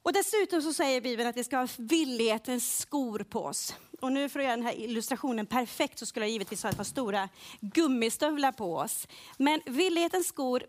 Och 0.04 0.14
dessutom 0.14 0.62
så 0.62 0.74
säger 0.74 1.02
Bibeln 1.02 1.30
att 1.30 1.38
vi 1.38 1.44
ska 1.44 1.58
ha 1.58 1.68
villighetens 1.78 2.78
skor 2.78 3.20
på 3.20 3.46
oss. 3.46 3.76
Och 4.02 4.12
nu 4.12 4.30
för 4.30 4.40
att 4.40 4.46
göra 4.46 4.56
den 4.56 4.66
här 4.66 4.80
illustrationen 4.80 5.46
perfekt 5.46 6.00
så 6.00 6.06
skulle 6.06 6.26
jag 6.26 6.32
givetvis 6.32 6.64
ha 6.64 6.70
ett 6.70 6.78
par 6.78 6.84
stora 6.84 7.30
gummistövlar 7.60 8.52
på 8.52 8.78
oss. 8.78 9.08
Men 9.38 9.62
villighetens 9.66 10.28
skor 10.28 10.64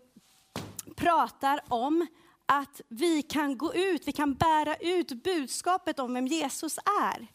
pratar 0.95 1.61
om 1.67 2.07
att 2.45 2.81
vi 2.87 3.21
kan 3.21 3.57
gå 3.57 3.73
ut, 3.73 4.07
vi 4.07 4.11
kan 4.11 4.33
bära 4.33 4.75
ut 4.75 5.23
budskapet 5.23 5.99
om 5.99 6.13
vem 6.13 6.27
Jesus 6.27 6.77
är 6.77 7.27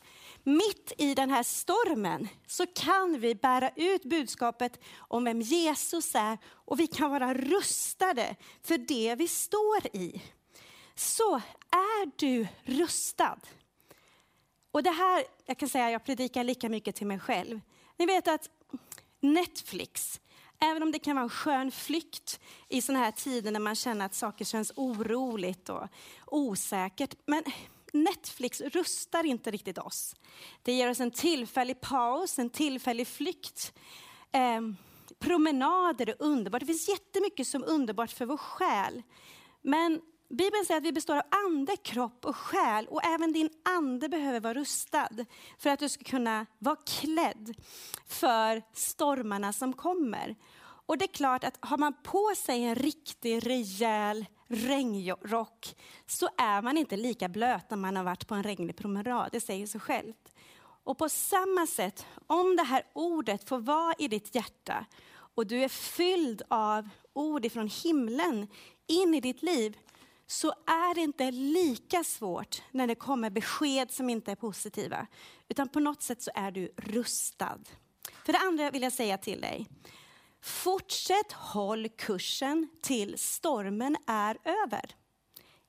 mitt 0.49 0.93
i 0.99 1.14
den 1.14 1.31
här 1.31 1.43
stormen 1.43 2.28
så 2.47 2.67
kan 2.67 3.21
vi 3.21 3.35
bära 3.35 3.71
ut 3.76 4.05
budskapet 4.05 4.81
om 4.99 5.25
vem 5.25 5.40
Jesus 5.40 6.14
är 6.14 6.38
och 6.47 6.81
vi 6.81 6.87
kan 6.87 7.11
vara 7.11 7.35
rustade 7.35 8.37
för 8.62 8.78
det 8.78 9.14
vi 9.14 9.28
står 9.28 9.87
i. 9.93 10.23
Så 10.95 11.35
är 11.71 12.19
du 12.19 12.47
rustad? 12.64 13.38
Och 14.71 14.83
det 14.83 14.90
här, 14.90 15.25
jag 15.45 15.59
kan 15.59 15.69
säga 15.69 15.90
jag 15.90 16.05
predikar 16.05 16.45
lika 16.45 16.69
mycket 16.69 16.97
till 16.97 17.07
mig 17.07 17.19
själv. 17.19 17.61
Ni 17.97 18.07
vet 18.07 18.28
att 18.28 18.50
Netflix, 19.21 20.21
även 20.61 20.83
om 20.83 20.93
det 20.93 20.99
kan 20.99 21.17
vara 21.17 21.25
en 21.25 21.31
skön 21.31 21.71
flykt 21.71 22.40
i 22.69 22.83
sådana 22.83 23.05
här 23.05 23.12
tider 23.12 23.50
när 23.50 23.61
man 23.61 23.75
känner 23.75 24.07
att 24.07 24.14
saker 24.14 24.45
känns 24.45 24.73
oroligt 24.76 25.69
och 25.69 25.88
osäkert. 26.26 27.14
Men 27.26 27.45
Netflix 27.92 28.61
rustar 28.61 29.26
inte 29.26 29.50
riktigt 29.50 29.78
oss. 29.78 30.14
Det 30.62 30.73
ger 30.73 30.90
oss 30.90 31.00
en 31.00 31.11
tillfällig 31.11 31.80
paus, 31.80 32.38
en 32.38 32.50
tillfällig 32.50 33.07
flykt. 33.07 33.73
Eh, 34.33 34.61
promenader 35.18 36.09
är 36.09 36.16
underbart. 36.18 36.61
Det 36.61 36.66
finns 36.66 36.88
jättemycket 36.88 37.47
som 37.47 37.62
är 37.62 37.68
underbart 37.68 38.11
för 38.11 38.26
vår 38.26 38.37
själ. 38.37 39.02
Men 39.62 40.00
Bibeln 40.30 40.64
säger 40.66 40.80
att 40.80 40.87
vi 40.87 40.92
består 40.92 41.16
av 41.16 41.23
ande, 41.47 41.76
kropp 41.76 42.25
och 42.25 42.37
själ 42.37 42.87
och 42.87 43.04
även 43.04 43.33
din 43.33 43.50
ande 43.64 44.09
behöver 44.09 44.40
vara 44.40 44.54
rustad 44.54 45.09
för 45.59 45.71
att 45.71 45.78
du 45.78 45.88
ska 45.88 46.04
kunna 46.04 46.47
vara 46.59 46.76
klädd 46.76 47.54
för 48.07 48.62
stormarna 48.73 49.52
som 49.52 49.73
kommer. 49.73 50.37
Och 50.88 50.99
det 50.99 51.04
är 51.04 51.12
klart 51.12 51.45
att 51.45 51.59
har 51.61 51.78
man 51.78 51.95
på 52.02 52.33
sig 52.37 52.64
en 52.64 52.75
riktig 52.75 53.47
rejäl 53.47 54.26
regnrock 54.47 55.76
så 56.07 56.28
är 56.37 56.62
man 56.62 56.78
inte 56.78 56.97
lika 56.97 57.28
blöt 57.28 57.71
när 57.71 57.76
man 57.76 57.97
har 57.97 58.04
varit 58.04 58.26
på 58.26 58.35
en 58.35 58.42
regnig 58.42 58.76
promenad. 58.76 59.28
Det 59.33 59.40
säger 59.40 59.66
sig 59.66 59.80
självt. 59.80 60.35
Och 60.61 60.99
på 60.99 61.09
samma 61.09 61.66
sätt, 61.66 62.07
om 62.26 62.57
det 62.57 62.62
här 62.62 62.83
ordet 62.92 63.49
får 63.49 63.59
vara 63.59 63.95
i 63.99 64.09
ditt 64.09 64.35
hjärta 64.35 64.87
och 65.11 65.47
du 65.47 65.64
är 65.64 65.68
fylld 65.68 66.42
av 66.49 66.88
ord 67.12 67.45
ifrån 67.45 67.68
himlen 67.68 68.47
in 68.87 69.14
i 69.14 69.21
ditt 69.21 69.42
liv, 69.42 69.78
så 70.26 70.49
är 70.66 70.95
det 70.95 71.00
inte 71.00 71.30
lika 71.30 72.04
svårt 72.04 72.62
när 72.71 72.87
det 72.87 72.95
kommer 72.95 73.30
besked 73.30 73.90
som 73.90 74.11
inte 74.11 74.33
är 74.33 74.37
positiva. 74.37 75.07
Utan 75.49 75.68
på 75.68 75.80
något 75.80 76.02
sätt 76.02 76.23
så 76.23 76.30
är 76.35 76.50
du 76.50 76.73
rustad. 76.76 77.59
För 78.25 78.33
det 78.33 78.38
andra 78.38 78.71
vill 78.71 78.83
jag 78.83 78.92
säga 78.92 79.18
till 79.18 79.40
dig, 79.40 79.66
Fortsätt 80.40 81.33
håll 81.33 81.88
kursen 81.88 82.68
till 82.83 83.18
stormen 83.18 83.97
är 84.07 84.38
över. 84.45 84.95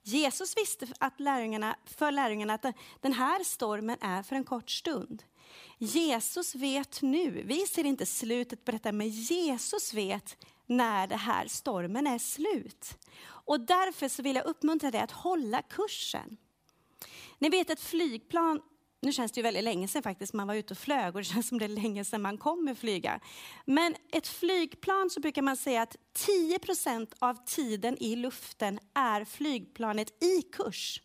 Jesus 0.03 0.57
visste 0.57 0.87
att 0.99 1.19
lärjungarna, 1.19 1.75
för 1.85 2.11
lärjungarna 2.11 2.53
att 2.53 2.65
den 3.01 3.13
här 3.13 3.43
stormen 3.43 3.97
är 4.01 4.23
för 4.23 4.35
en 4.35 4.43
kort 4.43 4.69
stund. 4.69 5.23
Jesus 5.77 6.55
vet 6.55 7.01
nu, 7.01 7.43
vi 7.45 7.67
ser 7.67 7.83
inte 7.83 8.05
slutet 8.05 8.65
på 8.65 8.71
detta, 8.71 8.91
men 8.91 9.09
Jesus 9.09 9.93
vet 9.93 10.45
när 10.65 11.07
den 11.07 11.19
här 11.19 11.47
stormen 11.47 12.07
är 12.07 12.19
slut. 12.19 12.97
Och 13.21 13.59
därför 13.59 14.07
så 14.07 14.23
vill 14.23 14.35
jag 14.35 14.45
uppmuntra 14.45 14.91
dig 14.91 15.01
att 15.01 15.11
hålla 15.11 15.61
kursen. 15.61 16.37
Ni 17.37 17.49
vet 17.49 17.69
ett 17.69 17.79
flygplan 17.79 18.61
nu 19.01 19.11
känns 19.11 19.31
det 19.31 19.39
ju 19.39 19.43
väldigt 19.43 19.63
länge 19.63 19.87
sedan 19.87 20.03
faktiskt 20.03 20.33
man 20.33 20.47
var 20.47 20.55
ute 20.55 20.73
och 20.73 20.77
flög 20.77 21.15
och 21.15 21.21
det 21.21 21.25
känns 21.33 21.47
som 21.47 21.59
det 21.59 21.65
är 21.65 21.69
länge 21.69 22.05
sedan 22.05 22.21
man 22.21 22.37
kommer 22.37 22.75
flyga. 22.75 23.19
Men 23.65 23.95
ett 24.11 24.27
flygplan 24.27 25.09
så 25.09 25.19
brukar 25.19 25.41
man 25.41 25.57
säga 25.57 25.81
att 25.81 25.95
10% 26.13 27.13
av 27.19 27.45
tiden 27.45 27.97
i 28.03 28.15
luften 28.15 28.79
är 28.93 29.25
flygplanet 29.25 30.23
i 30.23 30.41
kurs. 30.41 31.01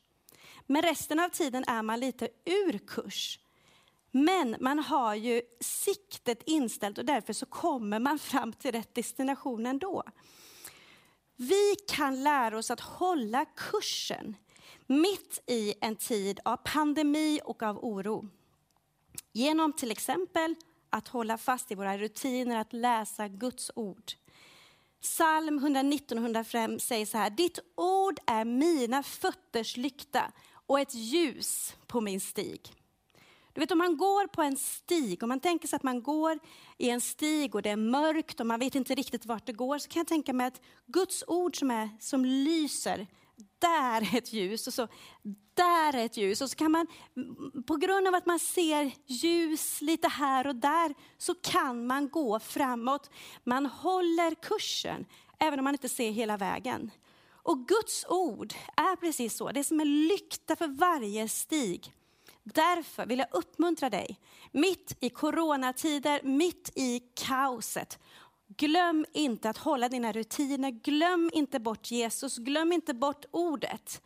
Men 0.66 0.82
resten 0.82 1.20
av 1.20 1.28
tiden 1.28 1.64
är 1.66 1.82
man 1.82 2.00
lite 2.00 2.28
ur 2.44 2.78
kurs. 2.78 3.38
Men 4.10 4.56
man 4.60 4.78
har 4.78 5.14
ju 5.14 5.42
siktet 5.60 6.42
inställt 6.46 6.98
och 6.98 7.04
därför 7.04 7.32
så 7.32 7.46
kommer 7.46 7.98
man 7.98 8.18
fram 8.18 8.52
till 8.52 8.72
rätt 8.72 8.94
destination 8.94 9.66
ändå. 9.66 10.02
Vi 11.36 11.74
kan 11.88 12.22
lära 12.22 12.58
oss 12.58 12.70
att 12.70 12.80
hålla 12.80 13.44
kursen 13.44 14.36
mitt 14.86 15.42
i 15.46 15.74
en 15.80 15.96
tid 15.96 16.40
av 16.44 16.56
pandemi 16.56 17.40
och 17.44 17.62
av 17.62 17.84
oro. 17.84 18.28
Genom 19.32 19.72
till 19.72 19.90
exempel 19.90 20.54
att 20.90 21.08
hålla 21.08 21.38
fast 21.38 21.72
i 21.72 21.74
våra 21.74 21.98
rutiner 21.98 22.60
att 22.60 22.72
läsa 22.72 23.28
Guds 23.28 23.70
ord. 23.74 24.12
Psalm 25.00 25.58
119 25.58 26.18
och 26.18 26.24
105 26.24 26.78
säger 26.78 27.06
så 27.06 27.18
här, 27.18 27.30
ditt 27.30 27.58
ord 27.76 28.20
är 28.26 28.44
mina 28.44 29.02
fötters 29.02 29.76
lykta 29.76 30.32
och 30.66 30.80
ett 30.80 30.94
ljus 30.94 31.76
på 31.86 32.00
min 32.00 32.20
stig. 32.20 32.60
Du 33.52 33.60
vet 33.60 33.70
om 33.70 33.78
man 33.78 33.96
går 33.96 34.26
på 34.26 34.42
en 34.42 34.56
stig, 34.56 35.22
om 35.22 35.28
man 35.28 35.40
tänker 35.40 35.68
sig 35.68 35.76
att 35.76 35.82
man 35.82 36.02
går 36.02 36.38
i 36.78 36.90
en 36.90 37.00
stig 37.00 37.54
och 37.54 37.62
det 37.62 37.70
är 37.70 37.76
mörkt 37.76 38.40
och 38.40 38.46
man 38.46 38.60
vet 38.60 38.74
inte 38.74 38.94
riktigt 38.94 39.26
vart 39.26 39.46
det 39.46 39.52
går, 39.52 39.78
så 39.78 39.88
kan 39.88 40.00
jag 40.00 40.06
tänka 40.06 40.32
mig 40.32 40.46
att 40.46 40.60
Guds 40.86 41.24
ord 41.26 41.58
som, 41.58 41.70
är, 41.70 41.88
som 42.00 42.24
lyser 42.24 43.06
där 43.58 44.14
är 44.14 44.18
ett 44.18 44.32
ljus 44.32 44.66
och 44.66 44.74
så 44.74 44.88
där 45.54 45.96
är 45.96 46.04
ett 46.04 46.16
ljus. 46.16 46.40
Och 46.40 46.50
så 46.50 46.56
kan 46.56 46.70
man, 46.70 46.86
på 47.66 47.76
grund 47.76 48.08
av 48.08 48.14
att 48.14 48.26
man 48.26 48.38
ser 48.38 48.92
ljus 49.06 49.82
lite 49.82 50.08
här 50.08 50.46
och 50.46 50.56
där, 50.56 50.94
så 51.18 51.34
kan 51.34 51.86
man 51.86 52.08
gå 52.08 52.38
framåt. 52.38 53.10
Man 53.44 53.66
håller 53.66 54.34
kursen, 54.34 55.06
även 55.38 55.58
om 55.58 55.64
man 55.64 55.74
inte 55.74 55.88
ser 55.88 56.10
hela 56.10 56.36
vägen. 56.36 56.90
Och 57.42 57.68
Guds 57.68 58.06
ord 58.08 58.54
är 58.76 58.96
precis 58.96 59.36
så, 59.36 59.52
det 59.52 59.60
är 59.60 59.64
som 59.64 59.80
en 59.80 60.06
lykta 60.06 60.56
för 60.56 60.68
varje 60.68 61.28
stig. 61.28 61.92
Därför 62.42 63.06
vill 63.06 63.18
jag 63.18 63.28
uppmuntra 63.30 63.90
dig, 63.90 64.20
mitt 64.52 64.96
i 65.00 65.10
coronatider, 65.10 66.20
mitt 66.22 66.72
i 66.74 67.00
kaoset. 67.14 67.98
Glöm 68.48 69.06
inte 69.12 69.50
att 69.50 69.58
hålla 69.58 69.88
dina 69.88 70.12
rutiner, 70.12 70.70
glöm 70.70 71.30
inte 71.32 71.60
bort 71.60 71.90
Jesus, 71.90 72.38
glöm 72.38 72.72
inte 72.72 72.94
bort 72.94 73.24
ordet. 73.30 74.02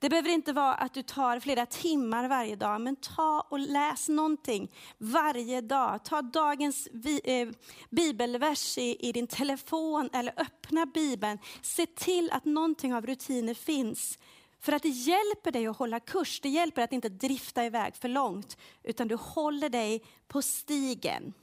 Det 0.00 0.08
behöver 0.08 0.30
inte 0.30 0.52
vara 0.52 0.74
att 0.74 0.94
du 0.94 1.02
tar 1.02 1.40
flera 1.40 1.66
timmar 1.66 2.28
varje 2.28 2.56
dag, 2.56 2.80
men 2.80 2.96
ta 2.96 3.46
och 3.48 3.58
läs 3.58 4.08
någonting 4.08 4.72
varje 4.98 5.60
dag. 5.60 6.04
Ta 6.04 6.22
dagens 6.22 6.86
eh, 7.24 7.48
bibelvers 7.90 8.78
i, 8.78 9.08
i 9.08 9.12
din 9.12 9.26
telefon 9.26 10.10
eller 10.12 10.32
öppna 10.36 10.86
bibeln. 10.86 11.38
Se 11.62 11.86
till 11.86 12.30
att 12.30 12.44
någonting 12.44 12.94
av 12.94 13.06
rutiner 13.06 13.54
finns. 13.54 14.18
För 14.60 14.72
att 14.72 14.82
det 14.82 14.88
hjälper 14.88 15.50
dig 15.52 15.66
att 15.66 15.76
hålla 15.76 16.00
kurs, 16.00 16.40
det 16.40 16.48
hjälper 16.48 16.82
att 16.82 16.92
inte 16.92 17.08
drifta 17.08 17.64
iväg 17.64 17.96
för 17.96 18.08
långt, 18.08 18.56
utan 18.82 19.08
du 19.08 19.14
håller 19.14 19.68
dig 19.68 20.02
på 20.28 20.42
stigen. 20.42 21.34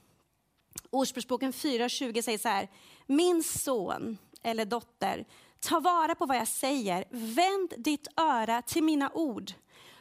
Ordspråksboken 0.90 1.52
4.20 1.52 2.22
säger 2.22 2.38
så 2.38 2.48
här, 2.48 2.68
min 3.06 3.42
son 3.42 4.18
eller 4.42 4.64
dotter, 4.64 5.26
Ta 5.60 5.80
vara 5.80 6.14
på 6.14 6.26
vad 6.26 6.36
jag 6.36 6.48
säger. 6.48 7.04
Vänd 7.10 7.72
ditt 7.76 8.08
öra 8.16 8.62
till 8.62 8.84
mina 8.84 9.10
ord. 9.10 9.52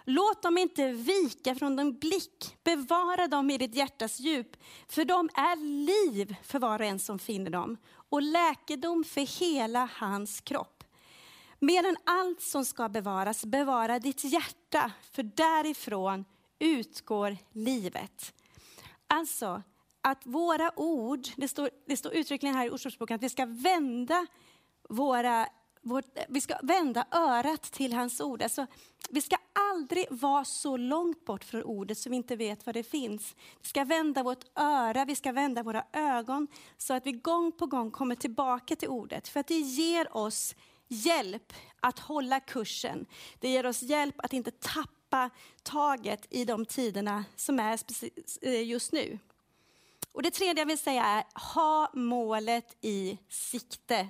Låt 0.03 0.43
dem 0.43 0.57
inte 0.57 0.91
vika 0.91 1.55
från 1.55 1.75
din 1.75 1.99
blick. 1.99 2.57
Bevara 2.63 3.27
dem 3.27 3.49
i 3.49 3.57
ditt 3.57 3.75
hjärtas 3.75 4.19
djup. 4.19 4.57
För 4.87 5.05
de 5.05 5.29
är 5.33 5.55
liv 5.85 6.35
för 6.43 6.59
var 6.59 6.79
och 6.79 6.85
en 6.85 6.99
som 6.99 7.19
finner 7.19 7.49
dem 7.49 7.77
och 8.09 8.21
läkedom 8.21 9.03
för 9.03 9.39
hela 9.39 9.89
hans 9.93 10.41
kropp. 10.41 10.83
Mer 11.59 11.85
än 11.85 11.97
allt 12.03 12.41
som 12.41 12.65
ska 12.65 12.89
bevaras, 12.89 13.45
bevara 13.45 13.99
ditt 13.99 14.23
hjärta, 14.23 14.91
för 15.11 15.23
därifrån 15.23 16.25
utgår 16.59 17.37
livet. 17.51 18.33
Alltså, 19.07 19.63
att 20.05 20.25
våra 20.25 20.79
ord, 20.79 21.27
det 21.35 21.47
står, 21.47 21.69
det 21.85 21.97
står 21.97 22.13
uttryckligen 22.13 22.55
här 22.55 22.65
i 22.65 22.69
Ordspråksboken, 22.69 23.15
att 23.15 23.23
vi 23.23 23.29
ska 23.29 23.45
vända 23.45 24.25
våra, 24.89 25.47
vårt, 25.81 26.05
vi 26.29 26.41
ska 26.41 26.55
vända 26.63 27.05
örat 27.11 27.61
till 27.61 27.93
hans 27.93 28.21
ord. 28.21 28.41
Alltså, 28.41 28.67
vi 29.09 29.21
ska 29.21 29.35
aldrig 29.53 30.05
vara 30.09 30.45
så 30.45 30.77
långt 30.77 31.25
bort 31.25 31.43
från 31.43 31.63
ordet 31.63 31.97
så 31.97 32.09
vi 32.09 32.15
inte 32.15 32.35
vet 32.35 32.65
var 32.65 32.73
det 32.73 32.83
finns. 32.83 33.35
Vi 33.61 33.67
ska 33.67 33.83
vända 33.83 34.23
vårt 34.23 34.43
öra, 34.55 35.05
vi 35.05 35.15
ska 35.15 35.31
vända 35.31 35.63
våra 35.63 35.83
ögon 35.93 36.47
så 36.77 36.93
att 36.93 37.05
vi 37.05 37.11
gång 37.11 37.51
på 37.51 37.65
gång 37.65 37.91
kommer 37.91 38.15
tillbaka 38.15 38.75
till 38.75 38.89
ordet. 38.89 39.27
För 39.27 39.39
att 39.39 39.47
det 39.47 39.59
ger 39.59 40.17
oss 40.17 40.55
hjälp 40.87 41.53
att 41.79 41.99
hålla 41.99 42.39
kursen. 42.39 43.05
Det 43.39 43.49
ger 43.49 43.65
oss 43.65 43.81
hjälp 43.81 44.15
att 44.17 44.33
inte 44.33 44.51
tappa 44.51 45.29
taget 45.63 46.27
i 46.29 46.45
de 46.45 46.65
tiderna 46.65 47.25
som 47.35 47.59
är 47.59 47.79
eh, 48.41 48.67
just 48.67 48.91
nu. 48.91 49.19
Och 50.15 50.21
det 50.21 50.31
tredje 50.31 50.61
jag 50.61 50.67
vill 50.67 50.77
säga 50.77 51.05
är, 51.05 51.23
ha 51.53 51.91
målet 51.93 52.77
i 52.81 53.17
sikte. 53.29 54.07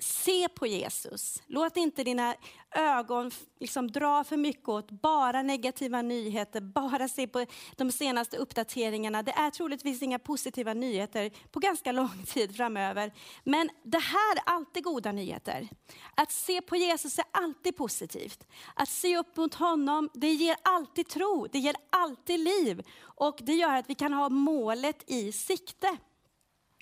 Se 0.00 0.48
på 0.48 0.66
Jesus. 0.66 1.42
Låt 1.46 1.76
inte 1.76 2.04
dina 2.04 2.34
ögon 2.74 3.30
liksom 3.60 3.90
dra 3.90 4.24
för 4.24 4.36
mycket 4.36 4.68
åt 4.68 4.90
bara 4.90 5.42
negativa 5.42 6.02
nyheter, 6.02 6.60
bara 6.60 7.08
se 7.08 7.26
på 7.26 7.46
de 7.76 7.92
senaste 7.92 8.36
uppdateringarna. 8.36 9.22
Det 9.22 9.32
är 9.32 9.50
troligtvis 9.50 10.02
inga 10.02 10.18
positiva 10.18 10.74
nyheter 10.74 11.30
på 11.50 11.60
ganska 11.60 11.92
lång 11.92 12.24
tid 12.26 12.56
framöver. 12.56 13.12
Men 13.44 13.70
det 13.84 13.98
här 13.98 14.36
är 14.36 14.42
alltid 14.46 14.84
goda 14.84 15.12
nyheter. 15.12 15.68
Att 16.14 16.32
se 16.32 16.60
på 16.60 16.76
Jesus 16.76 17.18
är 17.18 17.24
alltid 17.30 17.76
positivt. 17.76 18.46
Att 18.74 18.88
se 18.88 19.18
upp 19.18 19.36
mot 19.36 19.54
honom, 19.54 20.10
det 20.14 20.32
ger 20.32 20.56
alltid 20.62 21.08
tro, 21.08 21.46
det 21.52 21.58
ger 21.58 21.76
alltid 21.90 22.40
liv. 22.40 22.82
Och 23.00 23.38
det 23.40 23.54
gör 23.54 23.76
att 23.76 23.90
vi 23.90 23.94
kan 23.94 24.12
ha 24.12 24.28
målet 24.28 25.10
i 25.10 25.32
sikte. 25.32 25.96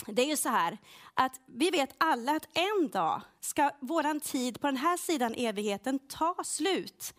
Det 0.07 0.23
är 0.23 0.27
ju 0.27 0.37
så 0.37 0.49
här 0.49 0.79
att 1.15 1.41
vi 1.47 1.71
vet 1.71 1.95
alla 1.99 2.37
att 2.37 2.49
en 2.53 2.91
dag 2.91 3.21
ska 3.41 3.71
våran 3.81 4.21
tid 4.21 4.61
på 4.61 4.67
den 4.67 4.77
här 4.77 4.97
sidan 4.97 5.35
evigheten 5.35 5.99
ta 5.99 6.37
slut. 6.45 7.15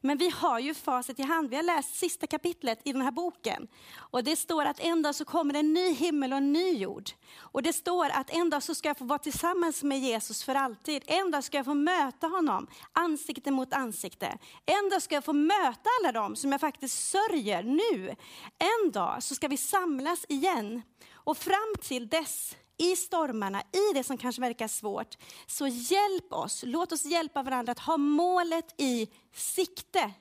Men 0.00 0.18
vi 0.18 0.30
har 0.30 0.58
ju 0.58 0.74
facit 0.74 1.18
i 1.18 1.22
hand. 1.22 1.50
Vi 1.50 1.56
har 1.56 1.62
läst 1.62 1.96
sista 1.96 2.26
kapitlet 2.26 2.80
i 2.84 2.92
den 2.92 3.02
här 3.02 3.10
boken. 3.10 3.68
Och 3.96 4.24
det 4.24 4.36
står 4.36 4.64
att 4.64 4.80
en 4.80 5.02
dag 5.02 5.14
så 5.14 5.24
kommer 5.24 5.54
en 5.54 5.72
ny 5.72 5.92
himmel 5.92 6.32
och 6.32 6.38
en 6.38 6.52
ny 6.52 6.72
jord. 6.72 7.10
Och 7.38 7.62
det 7.62 7.72
står 7.72 8.10
att 8.10 8.30
en 8.30 8.50
dag 8.50 8.62
så 8.62 8.74
ska 8.74 8.88
jag 8.88 8.98
få 8.98 9.04
vara 9.04 9.18
tillsammans 9.18 9.82
med 9.82 9.98
Jesus 9.98 10.44
för 10.44 10.54
alltid. 10.54 11.02
En 11.06 11.30
dag 11.30 11.44
ska 11.44 11.56
jag 11.56 11.64
få 11.64 11.74
möta 11.74 12.26
honom 12.26 12.66
ansikte 12.92 13.50
mot 13.50 13.72
ansikte. 13.72 14.38
En 14.66 14.90
dag 14.90 15.02
ska 15.02 15.14
jag 15.14 15.24
få 15.24 15.32
möta 15.32 15.90
alla 16.00 16.12
dem 16.12 16.36
som 16.36 16.52
jag 16.52 16.60
faktiskt 16.60 17.10
sörjer 17.10 17.62
nu. 17.62 18.16
En 18.58 18.90
dag 18.90 19.22
så 19.22 19.34
ska 19.34 19.48
vi 19.48 19.56
samlas 19.56 20.24
igen. 20.28 20.82
Och 21.28 21.36
fram 21.36 21.74
till 21.80 22.08
dess 22.08 22.56
i 22.76 22.96
stormarna, 22.96 23.60
i 23.60 23.94
det 23.94 24.04
som 24.04 24.18
kanske 24.18 24.40
verkar 24.40 24.68
svårt, 24.68 25.16
så 25.46 25.66
hjälp 25.66 26.32
oss. 26.32 26.62
Låt 26.66 26.92
oss 26.92 27.04
hjälpa 27.04 27.42
varandra 27.42 27.72
att 27.72 27.78
ha 27.78 27.96
målet 27.96 28.74
i 28.76 29.08
sikte. 29.34 30.12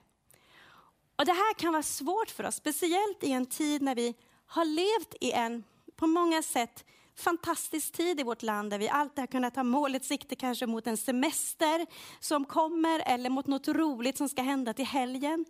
Och 1.16 1.26
Det 1.26 1.32
här 1.32 1.54
kan 1.54 1.74
vara 1.74 1.84
svårt 1.84 2.30
för 2.30 2.44
oss, 2.44 2.56
speciellt 2.56 3.24
i 3.24 3.32
en 3.32 3.46
tid 3.46 3.82
när 3.82 3.96
vi 3.96 4.16
har 4.46 4.66
levt 4.66 5.16
i 5.22 5.32
en, 5.32 5.64
på 5.96 6.08
många 6.08 6.42
sätt, 6.42 6.86
fantastisk 7.16 7.94
tid 7.94 8.20
i 8.20 8.24
vårt 8.24 8.44
land 8.44 8.70
där 8.70 8.80
vi 8.80 8.90
alltid 8.90 9.20
har 9.20 9.28
kunnat 9.28 9.56
ha 9.56 9.64
målet 9.64 10.06
sikte 10.06 10.36
kanske 10.36 10.66
mot 10.66 10.88
en 10.88 10.98
semester 10.98 11.86
som 12.20 12.46
kommer 12.46 13.00
eller 13.06 13.30
mot 13.30 13.48
något 13.48 13.68
roligt 13.68 14.18
som 14.18 14.30
ska 14.30 14.42
hända 14.42 14.74
till 14.74 14.86
helgen. 14.86 15.46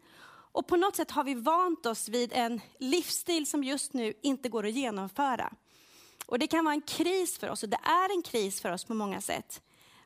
Och 0.58 0.68
på 0.68 0.78
något 0.78 0.96
sätt 0.96 1.12
har 1.12 1.24
vi 1.24 1.34
vant 1.34 1.86
oss 1.86 2.10
vid 2.10 2.34
en 2.34 2.62
livsstil 2.78 3.48
som 3.48 3.64
just 3.64 3.94
nu 3.94 4.14
inte 4.22 4.50
går 4.50 4.66
att 4.66 4.72
genomföra. 4.72 5.54
Och 6.26 6.40
det 6.40 6.48
kan 6.48 6.66
vara 6.66 6.74
en 6.74 6.82
kris 6.82 7.38
för 7.38 7.50
oss 7.50 7.64
och 7.64 7.70
det 7.70 7.80
är 7.84 8.16
en 8.16 8.22
kris 8.22 8.62
för 8.62 8.72
oss 8.72 8.84
på 8.84 8.94
många 8.94 9.22
sätt. 9.22 9.62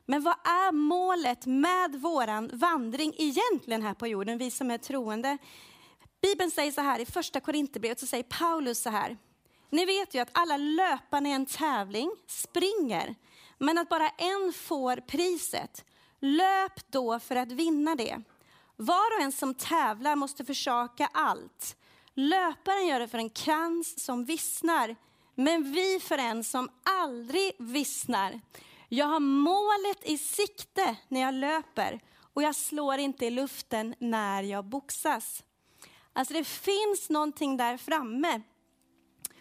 Men 0.06 0.22
vad 0.22 0.34
är 0.44 0.72
målet 0.72 1.46
med 1.46 1.96
våran 2.00 2.50
vandring 2.52 3.14
egentligen 3.18 3.82
här 3.82 3.94
på 3.94 4.06
jorden, 4.06 4.38
vi 4.38 4.50
som 4.50 4.70
är 4.70 4.78
troende? 4.78 5.38
Bibeln 6.22 6.50
säger 6.50 6.72
så 6.72 6.80
här 6.80 6.98
i 6.98 7.06
första 7.06 7.40
Korinthierbrevet, 7.40 8.00
så 8.00 8.06
säger 8.06 8.24
Paulus 8.24 8.82
så 8.82 8.90
här. 8.90 9.18
Ni 9.70 9.84
vet 9.84 10.14
ju 10.14 10.18
att 10.18 10.30
alla 10.32 10.56
löparna 10.56 11.28
i 11.28 11.32
en 11.32 11.46
tävling 11.46 12.10
springer, 12.26 13.14
men 13.58 13.78
att 13.78 13.88
bara 13.88 14.08
en 14.08 14.52
får 14.52 14.96
priset. 14.96 15.84
Löp 16.20 16.90
då 16.90 17.18
för 17.18 17.36
att 17.36 17.52
vinna 17.52 17.94
det. 17.94 18.22
Var 18.82 19.16
och 19.16 19.22
en 19.22 19.32
som 19.32 19.54
tävlar 19.54 20.16
måste 20.16 20.44
försaka 20.44 21.08
allt. 21.12 21.76
Löparen 22.14 22.86
gör 22.86 23.00
det 23.00 23.08
för 23.08 23.18
en 23.18 23.30
krans 23.30 24.04
som 24.04 24.24
vissnar, 24.24 24.96
men 25.34 25.72
vi 25.72 26.00
för 26.00 26.18
en 26.18 26.44
som 26.44 26.68
aldrig 26.82 27.52
vissnar. 27.58 28.40
Jag 28.88 29.06
har 29.06 29.20
målet 29.20 30.04
i 30.04 30.18
sikte 30.18 30.96
när 31.08 31.20
jag 31.20 31.34
löper 31.34 32.00
och 32.34 32.42
jag 32.42 32.56
slår 32.56 32.98
inte 32.98 33.26
i 33.26 33.30
luften 33.30 33.94
när 33.98 34.42
jag 34.42 34.64
boxas. 34.64 35.44
Alltså 36.12 36.34
det 36.34 36.44
finns 36.44 37.10
någonting 37.10 37.56
där 37.56 37.76
framme. 37.76 38.42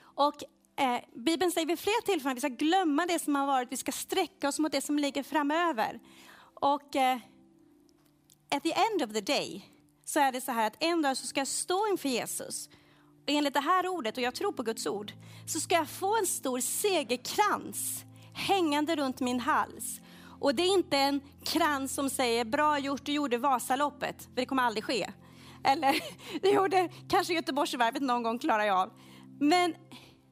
Och 0.01 0.43
eh, 0.75 1.01
Bibeln 1.15 1.51
säger 1.51 1.67
vid 1.67 1.80
flera 1.80 2.01
tillfällen 2.06 2.32
att 2.32 2.43
vi 2.43 2.49
ska 2.49 2.65
glömma 2.65 3.06
det 3.06 3.19
som 3.19 3.36
har 3.36 3.47
varit, 3.47 3.71
vi 3.71 3.77
ska 3.77 3.91
sträcka 3.91 4.47
oss 4.47 4.60
mot 4.60 4.71
det 4.71 4.82
som 4.82 4.99
ligger 4.99 5.23
framöver. 5.23 5.99
Och 6.54 6.95
eh, 6.95 7.19
at 8.55 8.63
the 8.63 8.73
end 8.73 9.01
of 9.01 9.13
the 9.13 9.21
day 9.21 9.65
så 10.05 10.19
är 10.19 10.31
det 10.31 10.41
så 10.41 10.51
här 10.51 10.67
att 10.67 10.83
en 10.83 11.01
dag 11.01 11.17
så 11.17 11.27
ska 11.27 11.39
jag 11.39 11.47
stå 11.47 11.87
inför 11.87 12.09
Jesus 12.09 12.69
enligt 13.27 13.53
det 13.53 13.59
här 13.59 13.87
ordet, 13.87 14.17
och 14.17 14.23
jag 14.23 14.35
tror 14.35 14.51
på 14.51 14.63
Guds 14.63 14.87
ord, 14.87 15.11
så 15.45 15.59
ska 15.59 15.75
jag 15.75 15.89
få 15.89 16.17
en 16.17 16.25
stor 16.25 16.59
segerkrans 16.59 18.05
hängande 18.33 18.95
runt 18.95 19.19
min 19.19 19.39
hals. 19.39 20.01
Och 20.39 20.55
det 20.55 20.63
är 20.63 20.73
inte 20.73 20.97
en 20.97 21.21
krans 21.43 21.93
som 21.93 22.09
säger 22.09 22.45
bra 22.45 22.79
gjort, 22.79 23.05
du 23.05 23.11
gjorde 23.11 23.37
Vasaloppet, 23.37 24.23
för 24.23 24.35
det 24.35 24.45
kommer 24.45 24.63
aldrig 24.63 24.83
ske. 24.83 25.11
Eller 25.63 25.95
det 26.41 26.49
gjorde 26.49 26.89
kanske 27.09 27.33
Göteborgsvarvet 27.33 28.01
någon 28.01 28.23
gång 28.23 28.39
klarar 28.39 28.63
jag 28.63 28.77
av. 28.77 28.91
Men 29.39 29.75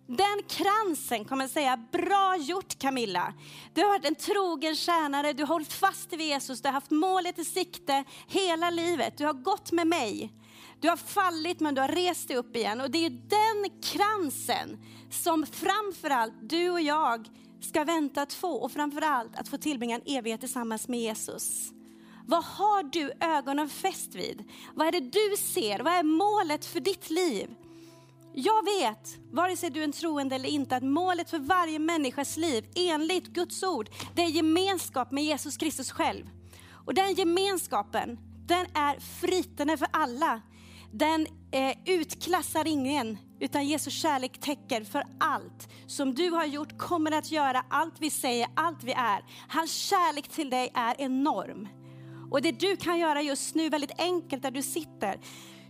den 0.09 0.43
kransen 0.47 1.25
kommer 1.25 1.47
säga, 1.47 1.77
bra 1.91 2.37
gjort 2.37 2.79
Camilla. 2.79 3.33
Du 3.73 3.81
har 3.81 3.89
varit 3.89 4.05
en 4.05 4.15
trogen 4.15 4.75
tjänare, 4.75 5.33
du 5.33 5.43
har 5.43 5.47
hållit 5.47 5.73
fast 5.73 6.13
vid 6.13 6.27
Jesus, 6.27 6.61
du 6.61 6.67
har 6.67 6.73
haft 6.73 6.91
målet 6.91 7.39
i 7.39 7.45
sikte 7.45 8.03
hela 8.27 8.69
livet. 8.69 9.17
Du 9.17 9.25
har 9.25 9.33
gått 9.33 9.71
med 9.71 9.87
mig. 9.87 10.33
Du 10.79 10.89
har 10.89 10.97
fallit 10.97 11.59
men 11.59 11.75
du 11.75 11.81
har 11.81 11.87
rest 11.87 12.27
dig 12.27 12.37
upp 12.37 12.55
igen. 12.55 12.81
Och 12.81 12.91
det 12.91 13.05
är 13.05 13.09
den 13.09 13.81
kransen 13.81 14.77
som 15.11 15.45
framförallt 15.45 16.33
du 16.41 16.69
och 16.69 16.81
jag 16.81 17.27
ska 17.61 17.83
vänta 17.83 18.21
att 18.21 18.33
få. 18.33 18.51
Och 18.51 18.71
framförallt 18.71 19.35
att 19.35 19.47
få 19.47 19.57
tillbringa 19.57 19.95
en 19.95 20.17
evighet 20.17 20.39
tillsammans 20.39 20.87
med 20.87 20.99
Jesus. 20.99 21.71
Vad 22.25 22.43
har 22.43 22.83
du 22.83 23.11
ögonen 23.19 23.69
fäst 23.69 24.15
vid? 24.15 24.43
Vad 24.75 24.87
är 24.87 24.91
det 24.91 24.99
du 24.99 25.37
ser? 25.37 25.79
Vad 25.79 25.93
är 25.93 26.03
målet 26.03 26.65
för 26.65 26.79
ditt 26.79 27.09
liv? 27.09 27.55
Jag 28.41 28.63
vet, 28.63 29.17
vare 29.31 29.57
sig 29.57 29.69
du 29.69 29.79
är 29.79 29.83
en 29.83 29.91
troende 29.91 30.35
eller 30.35 30.49
inte, 30.49 30.75
att 30.75 30.83
målet 30.83 31.29
för 31.29 31.39
varje 31.39 31.79
människas 31.79 32.37
liv 32.37 32.65
enligt 32.75 33.27
Guds 33.27 33.63
ord, 33.63 33.89
det 34.15 34.21
är 34.21 34.27
gemenskap 34.27 35.11
med 35.11 35.23
Jesus 35.23 35.57
Kristus 35.57 35.91
själv. 35.91 36.25
Och 36.85 36.93
den 36.93 37.13
gemenskapen, 37.13 38.19
den 38.45 38.65
är 38.73 38.99
fritande 38.99 39.77
för 39.77 39.87
alla. 39.91 40.41
Den 40.91 41.27
eh, 41.51 41.77
utklassar 41.85 42.67
ingen, 42.67 43.17
utan 43.39 43.67
Jesu 43.67 43.91
kärlek 43.91 44.39
täcker 44.39 44.83
för 44.83 45.03
allt 45.19 45.69
som 45.87 46.15
du 46.15 46.29
har 46.29 46.45
gjort, 46.45 46.77
kommer 46.77 47.11
att 47.11 47.31
göra, 47.31 47.65
allt 47.69 47.95
vi 47.99 48.09
säger, 48.09 48.47
allt 48.55 48.83
vi 48.83 48.91
är. 48.91 49.23
Hans 49.47 49.73
kärlek 49.73 50.27
till 50.27 50.49
dig 50.49 50.71
är 50.73 51.01
enorm. 51.01 51.67
Och 52.31 52.41
det 52.41 52.51
du 52.51 52.77
kan 52.77 52.99
göra 52.99 53.21
just 53.21 53.55
nu, 53.55 53.69
väldigt 53.69 53.99
enkelt 54.01 54.43
där 54.43 54.51
du 54.51 54.61
sitter, 54.61 55.19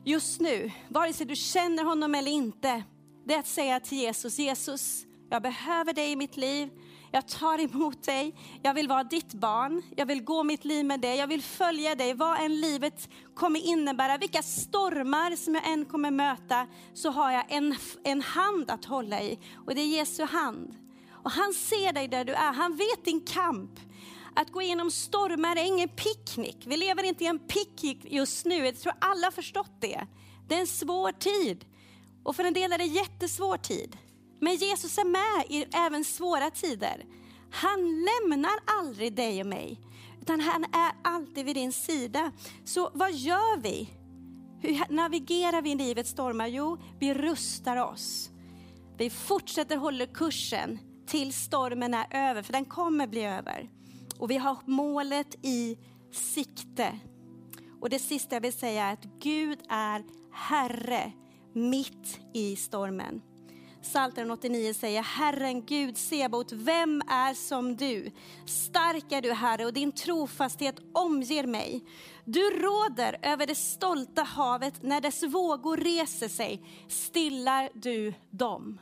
just 0.05 0.41
nu, 0.41 0.71
vare 0.87 1.13
sig 1.13 1.25
du 1.25 1.35
känner 1.35 1.83
honom 1.83 2.15
eller 2.15 2.31
inte, 2.31 2.83
det 3.25 3.33
är 3.33 3.39
att 3.39 3.47
säga 3.47 3.79
till 3.79 3.97
Jesus, 3.97 4.39
Jesus, 4.39 5.05
jag 5.29 5.41
behöver 5.41 5.93
dig 5.93 6.11
i 6.11 6.15
mitt 6.15 6.37
liv. 6.37 6.69
Jag 7.11 7.27
tar 7.27 7.59
emot 7.59 8.03
dig. 8.03 8.35
Jag 8.63 8.73
vill 8.73 8.87
vara 8.87 9.03
ditt 9.03 9.33
barn. 9.33 9.81
Jag 9.95 10.05
vill 10.05 10.23
gå 10.23 10.43
mitt 10.43 10.65
liv 10.65 10.85
med 10.85 10.99
dig. 10.99 11.17
Jag 11.17 11.27
vill 11.27 11.43
följa 11.43 11.95
dig. 11.95 12.13
Vad 12.13 12.39
än 12.39 12.61
livet 12.61 13.09
kommer 13.35 13.59
innebära, 13.59 14.17
vilka 14.17 14.41
stormar 14.41 15.35
som 15.35 15.55
jag 15.55 15.67
än 15.67 15.85
kommer 15.85 16.11
möta, 16.11 16.67
så 16.93 17.09
har 17.09 17.31
jag 17.31 17.45
en, 17.49 17.75
en 18.03 18.21
hand 18.21 18.71
att 18.71 18.85
hålla 18.85 19.21
i. 19.21 19.39
Och 19.65 19.75
det 19.75 19.81
är 19.81 19.87
Jesu 19.87 20.23
hand. 20.23 20.75
Och 21.23 21.31
han 21.31 21.53
ser 21.53 21.93
dig 21.93 22.07
där 22.07 22.25
du 22.25 22.33
är. 22.33 22.53
Han 22.53 22.75
vet 22.75 23.05
din 23.05 23.21
kamp. 23.21 23.79
Att 24.39 24.51
gå 24.51 24.61
igenom 24.61 24.91
stormar 24.91 25.55
är 25.55 25.65
ingen 25.65 25.89
picknick. 25.89 26.57
Vi 26.65 26.77
lever 26.77 27.03
inte 27.03 27.23
i 27.23 27.27
en 27.27 27.39
picknick 27.39 28.05
just 28.11 28.45
nu. 28.45 28.65
Jag 28.65 28.79
tror 28.79 28.93
alla 28.99 29.27
har 29.27 29.31
förstått 29.31 29.71
det. 29.79 30.07
Det 30.47 30.55
är 30.55 30.59
en 30.59 30.67
svår 30.67 31.11
tid. 31.11 31.65
Och 32.23 32.35
för 32.35 32.43
en 32.43 32.53
del 32.53 32.73
är 32.73 32.77
det 32.77 32.83
en 32.83 32.93
jättesvår 32.93 33.57
tid. 33.57 33.97
Men 34.41 34.55
Jesus 34.55 34.97
är 34.97 35.05
med 35.05 35.45
i 35.49 35.65
även 35.75 36.03
svåra 36.03 36.49
tider. 36.49 37.05
Han 37.51 37.79
lämnar 38.05 38.59
aldrig 38.79 39.15
dig 39.15 39.41
och 39.41 39.47
mig, 39.47 39.81
utan 40.21 40.39
han 40.39 40.63
är 40.63 40.91
alltid 41.03 41.45
vid 41.45 41.55
din 41.55 41.73
sida. 41.73 42.31
Så 42.65 42.91
vad 42.93 43.13
gör 43.13 43.57
vi? 43.57 43.89
Hur 44.61 44.93
navigerar 44.93 45.61
vi 45.61 45.71
i 45.71 45.75
livets 45.75 46.09
stormar? 46.09 46.47
Jo, 46.47 46.77
vi 46.99 47.13
rustar 47.13 47.77
oss. 47.77 48.29
Vi 48.97 49.09
fortsätter 49.09 49.77
hålla 49.77 50.05
kursen 50.05 50.79
tills 51.07 51.35
stormen 51.35 51.93
är 51.93 52.07
över, 52.29 52.41
för 52.41 52.53
den 52.53 52.65
kommer 52.65 53.07
bli 53.07 53.23
över. 53.23 53.78
Och 54.19 54.31
vi 54.31 54.37
har 54.37 54.57
målet 54.65 55.45
i 55.45 55.77
sikte. 56.11 56.99
Och 57.81 57.89
det 57.89 57.99
sista 57.99 58.35
jag 58.35 58.41
vill 58.41 58.53
säga 58.53 58.85
är 58.85 58.93
att 58.93 59.05
Gud 59.19 59.59
är 59.69 60.03
Herre 60.31 61.11
mitt 61.53 62.19
i 62.33 62.55
stormen. 62.55 63.21
Psaltaren 63.81 64.31
89 64.31 64.73
säger, 64.73 65.01
Herren 65.01 65.65
Gud 65.65 65.97
Sebot, 65.97 66.51
vem 66.51 67.01
är 67.01 67.33
som 67.33 67.75
du? 67.75 68.11
Stark 68.45 69.11
är 69.11 69.21
du 69.21 69.31
Herre 69.31 69.65
och 69.65 69.73
din 69.73 69.91
trofasthet 69.91 70.75
omger 70.93 71.47
mig. 71.47 71.83
Du 72.25 72.41
råder 72.41 73.17
över 73.21 73.47
det 73.47 73.55
stolta 73.55 74.23
havet, 74.23 74.83
när 74.83 75.01
dess 75.01 75.23
vågor 75.23 75.77
reser 75.77 76.27
sig 76.27 76.63
stillar 76.87 77.69
du 77.73 78.13
dem. 78.29 78.81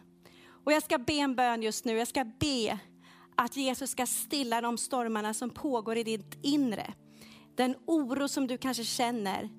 Och 0.66 0.72
jag 0.72 0.84
ska 0.84 0.98
be 0.98 1.14
en 1.14 1.36
bön 1.36 1.62
just 1.62 1.86
nu, 1.86 1.98
jag 1.98 2.08
ska 2.08 2.24
be 2.24 2.80
att 3.38 3.58
Jesus 3.58 3.92
ska 3.92 4.06
stilla 4.06 4.62
de 4.62 4.78
stormarna 4.78 5.34
som 5.34 5.50
pågår 5.50 5.98
i 5.98 6.04
ditt 6.04 6.38
inre. 6.42 6.94
Den 7.56 7.76
oro 7.86 8.28
som 8.28 8.48
du 8.48 8.58
kanske 8.58 8.84
känner, 8.84 9.50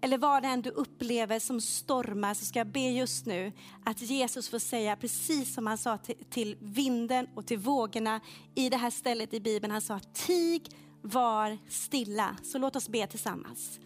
eller 0.00 0.18
vad 0.18 0.42
det 0.42 0.48
än 0.48 0.62
du 0.62 0.70
upplever 0.70 1.38
som 1.38 1.60
stormar, 1.60 2.34
så 2.34 2.44
ska 2.44 2.58
jag 2.58 2.72
be 2.72 2.80
just 2.90 3.26
nu 3.26 3.52
att 3.84 4.02
Jesus 4.02 4.48
får 4.48 4.58
säga 4.58 4.96
precis 4.96 5.54
som 5.54 5.66
han 5.66 5.78
sa 5.78 5.98
till, 5.98 6.16
till 6.30 6.56
vinden 6.60 7.28
och 7.34 7.46
till 7.46 7.58
vågorna 7.58 8.20
i 8.54 8.68
det 8.68 8.76
här 8.76 8.90
stället 8.90 9.34
i 9.34 9.40
Bibeln. 9.40 9.72
Han 9.72 9.82
sa 9.82 10.00
tig, 10.12 10.70
var 11.02 11.58
stilla. 11.68 12.36
Så 12.42 12.58
låt 12.58 12.76
oss 12.76 12.88
be 12.88 13.06
tillsammans. 13.06 13.80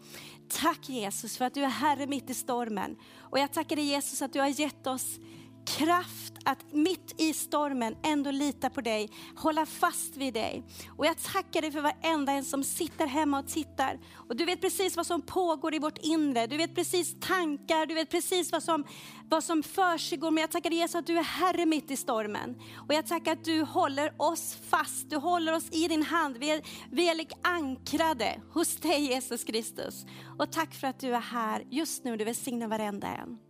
Tack 0.49 0.89
Jesus 0.89 1.37
för 1.37 1.45
att 1.45 1.55
du 1.55 1.65
är 1.65 1.69
Herre 1.69 2.07
mitt 2.07 2.31
i 2.31 2.35
stormen. 2.35 2.97
Och 3.19 3.39
jag 3.39 3.53
tackar 3.53 3.77
dig 3.77 3.85
Jesus 3.85 4.23
att 4.23 4.33
du 4.33 4.41
har 4.41 4.61
gett 4.61 4.87
oss 4.87 5.19
kraft 5.67 6.31
att 6.45 6.73
mitt 6.73 7.21
i 7.21 7.33
stormen 7.33 7.97
ändå 8.03 8.31
lita 8.31 8.71
på 8.71 8.81
dig, 8.81 9.09
hålla 9.37 9.67
fast 9.67 10.17
vid 10.17 10.35
dig. 10.35 10.65
Och 10.97 11.07
jag 11.07 11.23
tackar 11.23 11.63
dig 11.63 11.73
för 11.73 11.81
varenda 11.81 12.33
en 12.33 12.45
som 12.45 12.65
sitter 12.65 13.07
hemma 13.07 13.39
och 13.39 13.49
tittar. 13.49 13.99
Och 14.15 14.37
du 14.37 14.45
vet 14.45 14.61
precis 14.61 14.97
vad 14.97 15.07
som 15.07 15.23
pågår 15.23 15.75
i 15.75 15.79
vårt 15.79 15.99
inre. 15.99 16.47
Du 16.47 16.57
vet 16.57 16.75
precis 16.75 17.21
tankar, 17.21 17.87
du 17.87 17.95
vet 17.95 18.11
precis 18.11 18.53
vad 18.53 18.63
som, 18.63 18.85
vad 19.29 19.45
som 19.45 19.63
försiggår. 19.63 20.31
Men 20.31 20.41
jag 20.41 20.51
tackar 20.51 20.71
dig 20.71 20.79
Jesus 20.79 20.95
att 20.95 21.07
du 21.07 21.19
är 21.19 21.23
Herre 21.23 21.67
mitt 21.67 21.91
i 21.91 21.97
stormen. 21.97 22.61
Och 22.89 22.95
jag 22.95 23.07
tackar 23.07 23.33
att 23.33 23.45
du 23.45 23.63
håller 23.63 24.15
oss 24.17 24.57
fast, 24.71 25.11
du 25.11 25.17
håller 25.17 25.53
oss 25.53 25.71
i 25.71 25.89
din 25.89 26.03
hand. 26.03 26.37
Vi 26.37 26.51
är, 26.51 26.63
vi 26.91 27.09
är 27.09 27.27
ankrade 27.43 28.41
hos 28.53 28.77
dig 28.77 29.01
Jesus 29.01 29.45
Kristus. 29.45 30.07
Och 30.39 30.53
tack 30.53 30.75
för 30.75 30.87
att 30.87 31.01
du 31.01 31.15
är 31.15 31.21
här 31.21 31.65
just 31.71 32.05
nu, 32.05 32.17
du 32.17 32.25
välsignar 32.25 32.69
varenda 32.69 33.07
en. 33.07 33.50